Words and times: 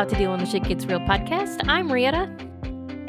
How 0.00 0.06
to 0.06 0.16
Deal 0.16 0.30
When 0.30 0.40
the 0.40 0.46
Shit 0.46 0.64
Gets 0.64 0.86
Real 0.86 1.00
podcast. 1.00 1.60
I'm 1.68 1.92
Rietta. 1.92 2.22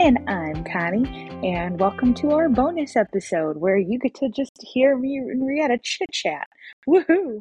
And 0.01 0.19
I'm 0.27 0.65
Connie. 0.65 1.29
And 1.41 1.79
welcome 1.79 2.13
to 2.15 2.31
our 2.31 2.49
bonus 2.49 2.97
episode 2.97 3.55
where 3.55 3.77
you 3.77 3.97
get 3.97 4.13
to 4.15 4.27
just 4.27 4.51
hear 4.61 4.97
me 4.97 5.15
and 5.15 5.47
Rietta 5.47 5.77
chit 5.81 6.09
chat. 6.11 6.47
Woohoo! 6.85 7.39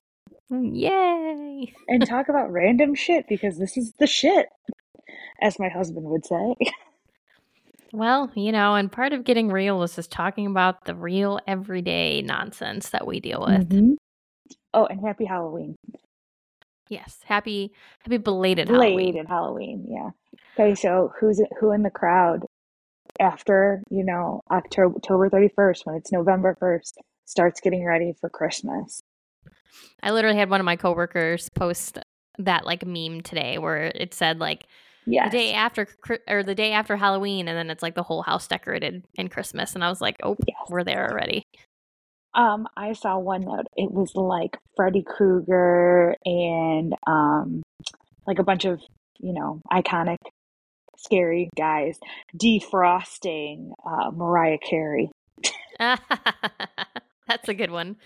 Yay! 0.50 1.75
and 1.89 2.07
talk 2.09 2.29
about 2.29 2.53
random 2.53 2.95
shit 2.95 3.27
because 3.29 3.59
this 3.59 3.77
is 3.77 3.93
the 3.99 4.07
shit, 4.07 4.46
as 5.43 5.59
my 5.59 5.69
husband 5.69 6.07
would 6.07 6.25
say. 6.25 6.55
Well, 7.93 8.30
you 8.37 8.53
know, 8.53 8.77
and 8.77 8.93
part 8.93 9.12
of 9.12 9.25
getting 9.25 9.48
real 9.48 9.82
is 9.82 9.96
just 9.96 10.12
talking 10.12 10.46
about 10.46 10.85
the 10.85 10.95
real 10.95 11.41
everyday 11.48 12.23
nonsense 12.23 12.91
that 12.91 13.04
we 13.04 13.18
deal 13.18 13.45
with. 13.48 13.68
Mhm. 13.68 13.96
Oh, 14.73 14.87
and 14.87 15.04
happy 15.04 15.25
Halloween. 15.25 15.75
Yes. 16.90 17.21
Happy 17.25 17.72
happy 18.00 18.18
belated 18.18 18.68
Halloween. 18.68 19.12
Belated 19.12 19.29
Halloween, 19.29 19.86
yeah. 19.89 20.11
Okay, 20.58 20.75
so 20.75 21.12
who's 21.18 21.40
who 21.58 21.71
in 21.72 21.82
the 21.85 21.90
crowd 21.90 22.44
after, 23.21 23.82
you 23.90 24.04
know, 24.04 24.43
October 24.50 24.96
October 24.96 25.31
31st 25.31 25.86
when 25.86 25.96
it's 25.96 26.12
November 26.12 26.57
1st 26.61 26.95
starts 27.26 27.61
getting 27.61 27.84
ready 27.86 28.12
for 28.21 28.29
Christmas? 28.29 29.00
I 30.03 30.11
literally 30.11 30.36
had 30.36 30.50
one 30.50 30.61
of 30.61 30.64
my 30.67 30.76
coworkers 30.76 31.48
post 31.50 31.98
that 32.39 32.67
like 32.67 32.84
meme 32.84 33.20
today 33.20 33.56
where 33.59 33.84
it 33.95 34.12
said 34.12 34.41
like 34.41 34.67
Yes. 35.06 35.31
the 35.33 35.39
day 35.39 35.53
after 35.55 35.89
or 36.28 36.42
the 36.42 36.55
day 36.55 36.72
after 36.72 36.97
Halloween 36.97 37.48
and 37.48 37.56
then 37.56 37.70
it's 37.70 37.83
like 37.83 37.95
the 37.95 38.03
whole 38.03 38.22
house 38.22 38.47
decorated 38.47 39.05
in 39.14 39.28
Christmas 39.28 39.75
and 39.75 39.83
I 39.84 39.89
was 39.89 40.00
like, 40.00 40.17
"Oh, 40.22 40.36
Yes. 40.47 40.56
we're 40.69 40.84
there 40.84 41.09
already." 41.11 41.45
Um, 42.34 42.69
I 42.77 42.92
saw 42.92 43.19
one 43.19 43.42
that 43.42 43.66
it 43.77 43.91
was 43.91 44.14
like 44.14 44.56
Freddy 44.77 45.03
Krueger 45.03 46.14
and 46.25 46.95
um 47.06 47.62
like 48.27 48.39
a 48.39 48.45
bunch 48.45 48.64
of, 48.64 48.81
you 49.19 49.33
know, 49.33 49.61
iconic 49.72 50.19
scary 50.97 51.48
guys 51.56 51.98
defrosting 52.37 53.72
uh 53.84 54.11
Mariah 54.12 54.59
Carey. 54.59 55.11
That's 55.78 57.48
a 57.48 57.55
good 57.55 57.70
one. 57.70 57.97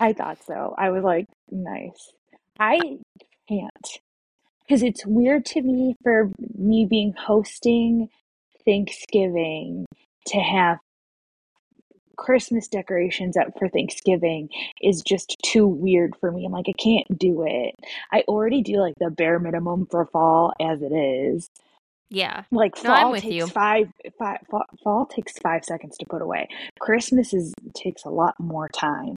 I 0.00 0.12
thought 0.12 0.38
so. 0.46 0.74
I 0.76 0.90
was 0.90 1.04
like, 1.04 1.26
nice. 1.50 2.12
I 2.58 2.98
can't 3.48 3.88
because 4.66 4.82
it's 4.82 5.04
weird 5.06 5.44
to 5.46 5.62
me 5.62 5.96
for 6.02 6.30
me 6.56 6.86
being 6.88 7.12
hosting 7.12 8.08
Thanksgiving 8.64 9.86
to 10.26 10.38
have 10.38 10.78
Christmas 12.16 12.68
decorations 12.68 13.36
up 13.36 13.48
for 13.58 13.68
Thanksgiving 13.68 14.48
is 14.80 15.02
just 15.02 15.36
too 15.44 15.66
weird 15.66 16.14
for 16.20 16.30
me. 16.32 16.44
I'm 16.44 16.52
like, 16.52 16.66
I 16.68 16.72
can't 16.82 17.18
do 17.18 17.44
it. 17.46 17.74
I 18.12 18.20
already 18.28 18.62
do 18.62 18.76
like 18.80 18.94
the 18.98 19.10
bare 19.10 19.38
minimum 19.38 19.86
for 19.90 20.06
fall 20.06 20.52
as 20.60 20.82
it 20.82 20.92
is. 20.92 21.48
Yeah. 22.10 22.44
Like 22.50 22.76
No, 22.84 22.94
fall 22.94 23.14
takes 23.14 23.24
you. 23.26 23.46
five, 23.46 23.88
five 24.18 24.38
fall, 24.50 24.64
fall 24.82 25.06
takes 25.06 25.32
five 25.38 25.64
seconds 25.64 25.96
to 25.98 26.06
put 26.06 26.22
away. 26.22 26.48
Christmas 26.78 27.34
is 27.34 27.52
takes 27.74 28.04
a 28.04 28.10
lot 28.10 28.34
more 28.38 28.68
time. 28.68 29.16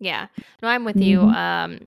Yeah. 0.00 0.26
No, 0.62 0.68
I'm 0.68 0.84
with 0.84 0.96
you. 1.00 1.20
Mhm. 1.20 1.34
Um 1.34 1.78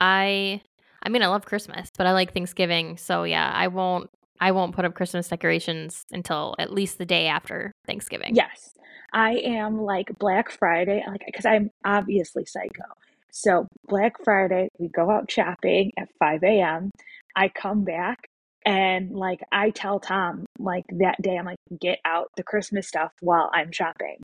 I 0.00 0.62
I 1.02 1.08
mean 1.08 1.22
I 1.22 1.26
love 1.28 1.44
Christmas, 1.44 1.88
but 1.96 2.06
I 2.06 2.12
like 2.12 2.32
Thanksgiving. 2.32 2.96
So 2.96 3.24
yeah, 3.24 3.50
I 3.54 3.68
won't 3.68 4.08
I 4.40 4.50
won't 4.52 4.74
put 4.74 4.84
up 4.84 4.94
Christmas 4.94 5.28
decorations 5.28 6.02
until 6.10 6.54
at 6.58 6.72
least 6.72 6.98
the 6.98 7.06
day 7.06 7.26
after 7.28 7.70
Thanksgiving. 7.86 8.34
Yes, 8.34 8.72
I 9.12 9.32
am 9.44 9.80
like 9.82 10.18
Black 10.18 10.50
Friday, 10.50 11.02
like 11.06 11.22
because 11.26 11.46
I'm 11.46 11.70
obviously 11.84 12.44
psycho. 12.46 12.84
So 13.30 13.66
Black 13.88 14.14
Friday, 14.24 14.68
we 14.78 14.88
go 14.88 15.10
out 15.10 15.30
shopping 15.30 15.92
at 15.98 16.08
5 16.18 16.42
a.m. 16.44 16.90
I 17.36 17.48
come 17.48 17.84
back 17.84 18.26
and 18.64 19.10
like 19.12 19.40
I 19.50 19.70
tell 19.70 20.00
Tom 20.00 20.44
like 20.58 20.84
that 20.98 21.20
day, 21.20 21.36
I'm 21.36 21.46
like, 21.46 21.58
get 21.80 21.98
out 22.04 22.28
the 22.36 22.42
Christmas 22.42 22.88
stuff 22.88 23.12
while 23.20 23.50
I'm 23.52 23.72
shopping. 23.72 24.18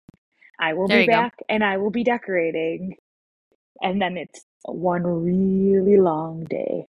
I 0.61 0.75
will 0.75 0.89
There 0.89 0.99
be 0.99 1.05
you 1.05 1.11
go. 1.11 1.13
back 1.13 1.35
and 1.49 1.65
I 1.65 1.79
will 1.79 1.91
be 1.91 2.05
decorating. 2.05 2.97
And 3.81 4.01
then 4.03 4.17
it's 4.17 4.45
one 4.65 5.05
really 5.05 5.99
long 6.01 6.45
day. 6.45 6.87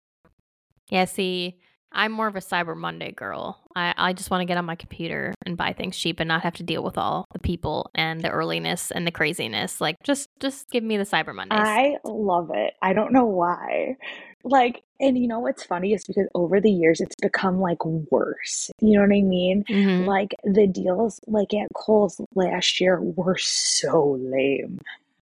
Yeah, 0.91 1.05
see, 1.05 1.59
I'm 1.93 2.13
more 2.13 2.27
of 2.27 2.37
a 2.37 2.41
Cyber 2.41 2.77
Monday 2.77 3.13
girl. 3.13 3.59
I, 3.75 3.95
I 3.97 4.13
just 4.13 4.31
want 4.31 4.43
to 4.43 4.45
get 4.45 4.59
on 4.59 4.65
my 4.67 4.75
computer 4.77 5.35
and 5.47 5.57
buy 5.57 5.73
things 5.73 5.97
cheap 5.97 6.21
and 6.21 6.29
not 6.29 6.43
have 6.43 6.55
to 6.55 6.63
deal 6.63 6.83
with 6.83 6.99
all 6.99 7.25
the 7.33 7.39
people 7.39 7.91
and 7.95 8.21
the 8.21 8.29
earliness 8.29 8.91
and 8.91 9.07
the 9.07 9.11
craziness. 9.11 9.81
Like 9.81 9.97
just 10.03 10.29
just 10.41 10.71
give 10.71 10.85
me 10.85 10.97
the 10.99 11.05
Cyber 11.05 11.35
Mondays. 11.35 11.59
I 11.59 11.97
love 12.05 12.51
it. 12.53 12.75
I 12.83 12.93
don't 12.93 13.13
know 13.13 13.25
why. 13.25 13.97
Like, 14.45 14.83
and 15.01 15.19
you 15.19 15.27
know 15.27 15.41
what's 15.41 15.65
funny 15.65 15.93
is 15.93 16.05
because 16.05 16.29
over 16.35 16.61
the 16.61 16.71
years 16.71 17.01
it's 17.01 17.17
become 17.21 17.61
like 17.61 17.85
worse. 17.85 18.71
You 18.81 18.95
know 18.95 19.01
what 19.01 19.17
I 19.17 19.23
mean? 19.23 19.65
Mhm. 19.69 20.07
Like 20.07 20.35
the 20.45 20.67
deals 20.67 21.21
like 21.27 21.53
at 21.55 21.69
Kohl's 21.75 22.21
last 22.35 22.81
year 22.81 23.01
were 23.01 23.39
so 23.39 24.19
lame. 24.21 24.79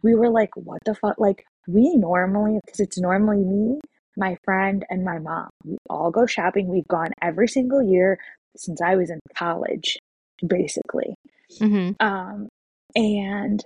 We 0.04 0.16
were 0.16 0.30
like, 0.30 0.56
what 0.56 0.80
the 0.86 0.96
fuck? 0.96 1.20
Like 1.20 1.46
we 1.68 1.96
normally, 1.96 2.60
because 2.66 2.80
it's 2.80 2.98
normally 2.98 3.44
me, 3.44 3.80
my 4.18 4.38
friend, 4.44 4.86
and 4.90 5.04
my 5.04 5.20
mom. 5.20 5.50
We 5.64 5.78
all 5.90 6.12
go 6.12 6.26
shopping. 6.26 6.68
We've 6.68 6.88
gone 6.88 7.12
every 7.22 7.48
single 7.48 7.82
year 7.82 8.20
since 8.58 8.82
I 8.82 8.96
was 8.96 9.10
in 9.10 9.20
college, 9.36 9.98
basically. 10.46 11.16
Mhm. 11.60 11.96
Um, 12.02 12.50
and 12.96 13.64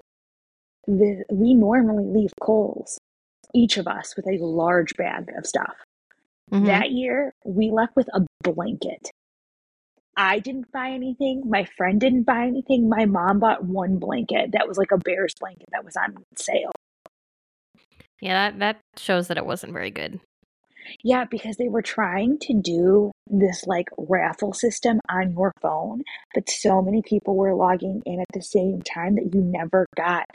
the, 0.87 1.23
we 1.31 1.53
normally 1.53 2.05
leave 2.05 2.31
Kohl's, 2.41 2.99
each 3.53 3.77
of 3.77 3.87
us, 3.87 4.15
with 4.15 4.27
a 4.27 4.37
large 4.37 4.95
bag 4.95 5.31
of 5.37 5.45
stuff. 5.45 5.75
Mhm. 6.51 6.65
That 6.67 6.91
year, 6.91 7.33
we 7.43 7.71
left 7.71 7.95
with 7.95 8.07
a 8.13 8.25
blanket. 8.43 9.09
I 10.17 10.39
didn't 10.39 10.71
buy 10.71 10.91
anything. 10.91 11.43
My 11.49 11.65
friend 11.65 11.99
didn't 11.99 12.23
buy 12.23 12.45
anything. 12.45 12.87
My 12.87 13.05
mom 13.05 13.39
bought 13.39 13.65
one 13.65 13.97
blanket 13.97 14.51
that 14.53 14.67
was 14.67 14.77
like 14.77 14.91
a 14.91 14.97
bear's 14.97 15.33
blanket 15.39 15.67
that 15.71 15.83
was 15.83 15.95
on 15.97 16.23
sale. 16.35 16.71
Yeah, 18.21 18.51
that 18.51 18.59
that 18.59 18.79
shows 18.97 19.27
that 19.27 19.37
it 19.37 19.45
wasn't 19.45 19.73
very 19.73 19.91
good. 19.91 20.21
Yeah, 21.03 21.25
because 21.25 21.57
they 21.57 21.69
were 21.69 21.81
trying 21.81 22.39
to 22.39 22.53
do 22.53 23.11
this 23.27 23.65
like 23.65 23.89
raffle 23.97 24.53
system 24.53 24.99
on 25.09 25.31
your 25.33 25.51
phone, 25.61 26.03
but 26.33 26.49
so 26.49 26.81
many 26.81 27.01
people 27.01 27.35
were 27.35 27.53
logging 27.53 28.01
in 28.05 28.19
at 28.19 28.27
the 28.33 28.41
same 28.41 28.81
time 28.81 29.15
that 29.15 29.33
you 29.33 29.41
never 29.41 29.85
got 29.95 30.25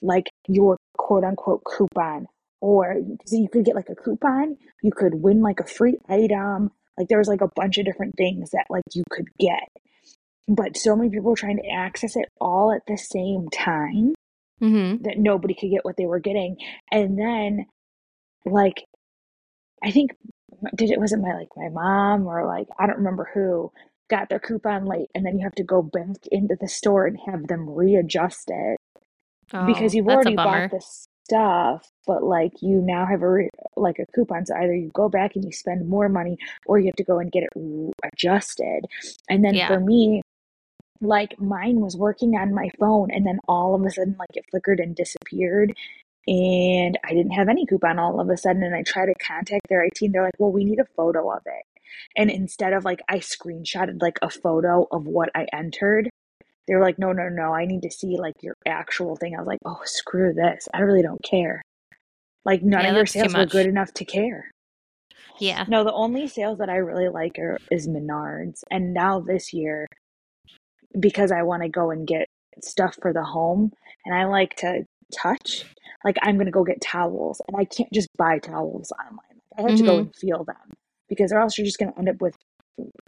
like 0.00 0.30
your 0.46 0.76
quote 0.96 1.24
unquote 1.24 1.64
coupon. 1.64 2.26
Or 2.60 2.96
so 3.26 3.36
you 3.36 3.48
could 3.48 3.64
get 3.64 3.76
like 3.76 3.88
a 3.88 3.94
coupon, 3.94 4.56
you 4.82 4.90
could 4.90 5.14
win 5.14 5.42
like 5.42 5.60
a 5.60 5.66
free 5.66 5.98
item. 6.08 6.72
Like 6.96 7.08
there 7.08 7.18
was 7.18 7.28
like 7.28 7.40
a 7.40 7.50
bunch 7.54 7.78
of 7.78 7.84
different 7.84 8.16
things 8.16 8.50
that 8.50 8.66
like 8.68 8.82
you 8.94 9.04
could 9.10 9.28
get. 9.38 9.68
But 10.48 10.76
so 10.76 10.96
many 10.96 11.10
people 11.10 11.30
were 11.30 11.36
trying 11.36 11.58
to 11.58 11.70
access 11.70 12.16
it 12.16 12.28
all 12.40 12.72
at 12.72 12.82
the 12.86 12.96
same 12.96 13.48
time 13.50 14.14
Mhm. 14.60 15.02
that 15.04 15.18
nobody 15.18 15.54
could 15.54 15.70
get 15.70 15.84
what 15.84 15.96
they 15.96 16.06
were 16.06 16.18
getting. 16.18 16.56
And 16.90 17.16
then 17.18 17.66
like 18.44 18.84
I 19.82 19.90
think 19.90 20.12
did 20.74 20.90
it 20.90 21.00
was 21.00 21.12
it 21.12 21.18
my 21.18 21.34
like 21.34 21.48
my 21.56 21.68
mom 21.68 22.26
or 22.26 22.46
like 22.46 22.66
I 22.78 22.86
don't 22.86 22.98
remember 22.98 23.30
who 23.32 23.70
got 24.10 24.28
their 24.28 24.40
coupon 24.40 24.86
late 24.86 25.08
and 25.14 25.24
then 25.24 25.38
you 25.38 25.44
have 25.44 25.54
to 25.56 25.62
go 25.62 25.82
back 25.82 26.16
into 26.32 26.56
the 26.60 26.68
store 26.68 27.06
and 27.06 27.18
have 27.26 27.46
them 27.46 27.68
readjust 27.70 28.50
it 28.50 28.78
because 29.66 29.94
Oh, 29.94 29.96
you've 29.98 30.08
already 30.08 30.34
bought 30.36 30.70
the 30.70 30.80
stuff 30.80 31.90
but 32.06 32.22
like 32.24 32.52
you 32.62 32.80
now 32.80 33.06
have 33.06 33.22
a 33.22 33.28
re- 33.28 33.50
like 33.76 33.98
a 33.98 34.06
coupon 34.14 34.46
so 34.46 34.54
either 34.56 34.74
you 34.74 34.90
go 34.94 35.08
back 35.08 35.36
and 35.36 35.44
you 35.44 35.52
spend 35.52 35.88
more 35.88 36.08
money 36.08 36.36
or 36.66 36.78
you 36.78 36.86
have 36.86 36.96
to 36.96 37.04
go 37.04 37.18
and 37.18 37.30
get 37.30 37.42
it 37.44 37.50
re- 37.54 37.92
adjusted 38.12 38.84
and 39.28 39.44
then 39.44 39.54
Yeah. 39.54 39.68
for 39.68 39.78
me 39.80 40.22
like 41.00 41.38
mine 41.40 41.80
was 41.80 41.96
working 41.96 42.34
on 42.34 42.52
my 42.54 42.70
phone 42.80 43.10
and 43.12 43.26
then 43.26 43.38
all 43.46 43.74
of 43.74 43.84
a 43.84 43.90
sudden 43.90 44.16
like 44.18 44.30
it 44.34 44.44
flickered 44.50 44.80
and 44.80 44.96
disappeared 44.96 45.74
and 46.28 46.98
I 47.04 47.10
didn't 47.14 47.32
have 47.32 47.50
any 47.50 47.66
coupon 47.66 48.00
all 48.00 48.20
of 48.20 48.30
a 48.30 48.38
sudden 48.38 48.64
and 48.64 48.76
I 48.76 48.84
tried 48.84 49.06
to 49.08 49.14
contact 49.16 49.68
their 49.70 49.84
IT 49.84 49.98
and 50.02 50.14
they're 50.14 50.24
like, 50.24 50.34
"Well, 50.40 50.52
we 50.52 50.64
need 50.64 50.80
a 50.80 50.86
photo 50.96 51.30
of 51.32 51.42
it." 51.46 51.64
And 52.16 52.30
instead 52.30 52.74
of 52.74 52.84
like 52.86 53.00
I 53.10 53.18
screenshotted 53.20 54.02
like 54.02 54.18
a 54.22 54.30
photo 54.30 54.88
of 54.92 55.06
what 55.06 55.30
I 55.36 55.46
entered, 55.54 56.10
they 56.68 56.74
were 56.76 56.82
like, 56.82 56.98
"No, 56.98 57.12
no, 57.12 57.28
no, 57.30 57.54
I 57.54 57.66
need 57.66 57.82
to 57.82 57.92
see 57.92 58.18
like 58.18 58.36
your 58.42 58.56
actual 58.66 59.16
thing." 59.16 59.36
I 59.36 59.40
was 59.40 59.48
like, 59.48 59.60
"Oh, 59.66 59.80
screw 59.86 60.34
this. 60.34 60.68
I 60.74 60.80
really 60.80 61.02
don't 61.02 61.22
care." 61.24 61.62
Like 62.44 62.62
none 62.64 62.82
Yeah, 62.82 62.90
of 62.90 62.96
your 62.96 63.06
sales 63.06 63.36
were 63.36 63.46
good 63.46 63.66
enough 63.66 63.94
to 63.94 64.06
care. 64.06 64.50
Yeah. 65.40 65.66
No, 65.66 65.84
the 65.84 65.92
only 65.92 66.28
sales 66.28 66.58
that 66.58 66.70
I 66.70 66.76
really 66.76 67.08
like 67.08 67.38
are 67.38 67.58
is 67.70 67.88
Menards. 67.88 68.64
And 68.70 68.94
now 68.94 69.20
this 69.20 69.52
year, 69.54 69.86
because 70.98 71.32
I 71.32 71.42
want 71.42 71.62
to 71.62 71.68
go 71.68 71.90
and 71.90 72.06
get 72.06 72.28
stuff 72.62 72.96
for 73.00 73.12
the 73.12 73.24
home 73.24 73.72
and 74.06 74.14
I 74.14 74.26
like 74.26 74.56
to 74.58 74.84
touch, 75.14 75.64
like 76.04 76.16
I'm 76.22 76.38
gonna 76.38 76.50
go 76.50 76.64
get 76.64 76.80
towels 76.80 77.40
and 77.48 77.56
I 77.56 77.64
can't 77.64 77.92
just 77.92 78.08
buy 78.16 78.38
towels 78.38 78.92
online. 79.04 79.40
I 79.56 79.62
have 79.62 79.76
to 79.76 79.82
go 79.84 79.96
Mhm. 79.96 80.00
and 80.00 80.16
feel 80.16 80.44
them 80.44 80.74
because 81.08 81.32
or 81.32 81.38
else 81.40 81.58
you're 81.58 81.64
just 81.64 81.78
gonna 81.78 81.94
end 81.98 82.08
up 82.08 82.20
with 82.20 82.36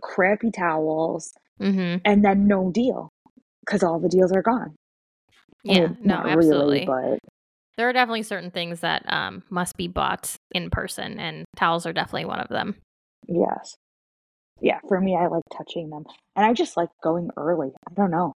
crappy 0.03 0.51
towels 0.51 1.33
Mhm. 1.61 2.01
and 2.05 2.25
then 2.25 2.47
no 2.47 2.71
deal 2.73 3.09
because 3.65 3.83
all 3.83 4.01
the 4.01 4.09
deals 4.09 4.33
are 4.33 4.43
gone. 4.43 4.75
Yeah. 5.63 5.89
mean, 5.89 5.99
No, 6.01 6.15
absolutely. 6.17 6.87
really, 6.87 6.87
but 6.87 7.19
There 7.77 7.89
are 7.89 7.93
definitely 7.93 8.25
certain 8.25 8.51
things 8.51 8.81
that 8.81 9.05
um 9.07 9.43
must 9.51 9.77
be 9.77 9.87
bought 9.89 10.35
in 10.53 10.71
person 10.71 11.19
and 11.21 11.45
towels 11.57 11.87
are 11.87 11.93
definitely 11.93 12.25
one 12.27 12.41
of 12.41 12.49
them. 12.49 12.77
yes. 13.29 13.75
Yeah, 14.63 14.81
for 14.89 15.01
me, 15.01 15.17
I 15.17 15.27
like 15.29 15.45
touching 15.57 15.89
them, 15.89 16.05
and 16.37 16.45
I 16.45 16.53
just 16.53 16.77
like 16.77 16.91
going 17.03 17.31
early. 17.39 17.71
I 17.89 17.95
don't 17.95 18.11
know 18.11 18.35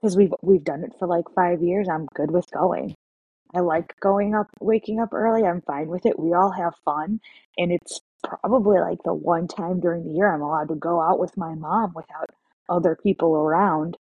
because 0.00 0.16
we've 0.16 0.32
we've 0.42 0.64
done 0.64 0.82
it 0.82 0.94
for 0.98 1.06
like 1.06 1.26
five 1.34 1.62
years. 1.62 1.88
I'm 1.88 2.06
good 2.14 2.30
with 2.32 2.50
going. 2.50 2.94
I 3.54 3.60
like 3.60 3.98
going 4.00 4.34
up, 4.34 4.48
waking 4.60 5.00
up 5.00 5.12
early. 5.12 5.44
I'm 5.44 5.62
fine 5.62 5.88
with 5.88 6.06
it. 6.06 6.18
We 6.18 6.34
all 6.34 6.50
have 6.50 6.74
fun, 6.84 7.20
and 7.56 7.72
it's 7.72 8.00
probably 8.22 8.78
like 8.78 9.02
the 9.04 9.14
one 9.14 9.48
time 9.48 9.80
during 9.80 10.04
the 10.04 10.12
year 10.12 10.32
I'm 10.32 10.42
allowed 10.42 10.68
to 10.68 10.74
go 10.74 11.00
out 11.00 11.18
with 11.18 11.36
my 11.36 11.54
mom 11.54 11.92
without 11.94 12.30
other 12.68 12.96
people 13.02 13.34
around. 13.34 13.96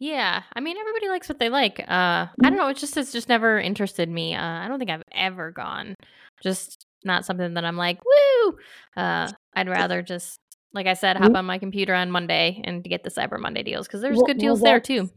Yeah, 0.00 0.42
I 0.54 0.60
mean 0.60 0.76
everybody 0.76 1.08
likes 1.08 1.28
what 1.28 1.38
they 1.38 1.48
like. 1.48 1.80
Uh, 1.80 1.82
I 1.88 2.30
don't 2.42 2.56
know. 2.56 2.68
It's 2.68 2.80
just 2.80 2.96
it's 2.96 3.12
just 3.12 3.28
never 3.28 3.58
interested 3.58 4.08
me. 4.08 4.34
Uh, 4.34 4.42
I 4.42 4.68
don't 4.68 4.78
think 4.78 4.90
I've 4.90 5.02
ever 5.12 5.50
gone. 5.50 5.94
Just 6.42 6.86
not 7.04 7.24
something 7.24 7.54
that 7.54 7.64
I'm 7.64 7.76
like 7.76 8.00
woo. 8.04 8.56
Uh, 8.96 9.30
I'd 9.54 9.68
rather 9.68 10.02
just 10.02 10.38
like 10.72 10.86
I 10.86 10.94
said, 10.94 11.16
hop 11.16 11.34
on 11.34 11.46
my 11.46 11.58
computer 11.58 11.94
on 11.94 12.10
Monday 12.10 12.60
and 12.64 12.84
get 12.84 13.02
the 13.02 13.10
Cyber 13.10 13.40
Monday 13.40 13.62
deals 13.62 13.86
because 13.86 14.00
there's 14.00 14.18
well, 14.18 14.26
good 14.26 14.36
well, 14.36 14.46
deals 14.46 14.60
there 14.60 14.80
too. 14.80 15.10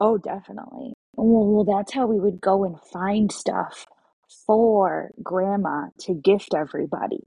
oh, 0.00 0.18
definitely. 0.18 0.93
Well, 1.16 1.64
well, 1.64 1.76
that's 1.76 1.92
how 1.92 2.06
we 2.06 2.18
would 2.18 2.40
go 2.40 2.64
and 2.64 2.76
find 2.92 3.30
stuff 3.30 3.86
for 4.46 5.10
grandma 5.22 5.88
to 6.00 6.14
gift 6.14 6.54
everybody 6.54 7.24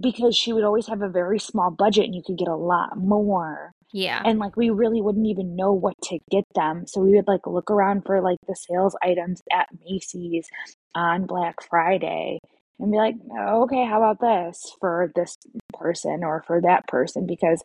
because 0.00 0.36
she 0.36 0.52
would 0.52 0.64
always 0.64 0.86
have 0.86 1.02
a 1.02 1.08
very 1.08 1.38
small 1.38 1.70
budget 1.70 2.06
and 2.06 2.14
you 2.14 2.22
could 2.24 2.38
get 2.38 2.48
a 2.48 2.56
lot 2.56 2.96
more. 2.96 3.72
Yeah, 3.92 4.22
And 4.24 4.38
like 4.38 4.56
we 4.56 4.70
really 4.70 5.02
wouldn't 5.02 5.26
even 5.26 5.56
know 5.56 5.72
what 5.72 6.00
to 6.04 6.20
get 6.30 6.44
them. 6.54 6.86
So 6.86 7.00
we 7.00 7.16
would 7.16 7.26
like 7.26 7.46
look 7.46 7.70
around 7.70 8.04
for 8.06 8.20
like 8.20 8.38
the 8.46 8.54
sales 8.54 8.96
items 9.02 9.42
at 9.52 9.68
Macy's 9.84 10.46
on 10.94 11.26
Black 11.26 11.56
Friday 11.68 12.38
and 12.78 12.92
be 12.92 12.96
like, 12.96 13.16
"Oh, 13.36 13.64
okay, 13.64 13.84
how 13.84 13.98
about 14.02 14.20
this 14.20 14.76
for 14.80 15.10
this 15.16 15.36
person 15.74 16.22
or 16.22 16.44
for 16.46 16.60
that 16.60 16.86
person? 16.86 17.26
Because 17.26 17.62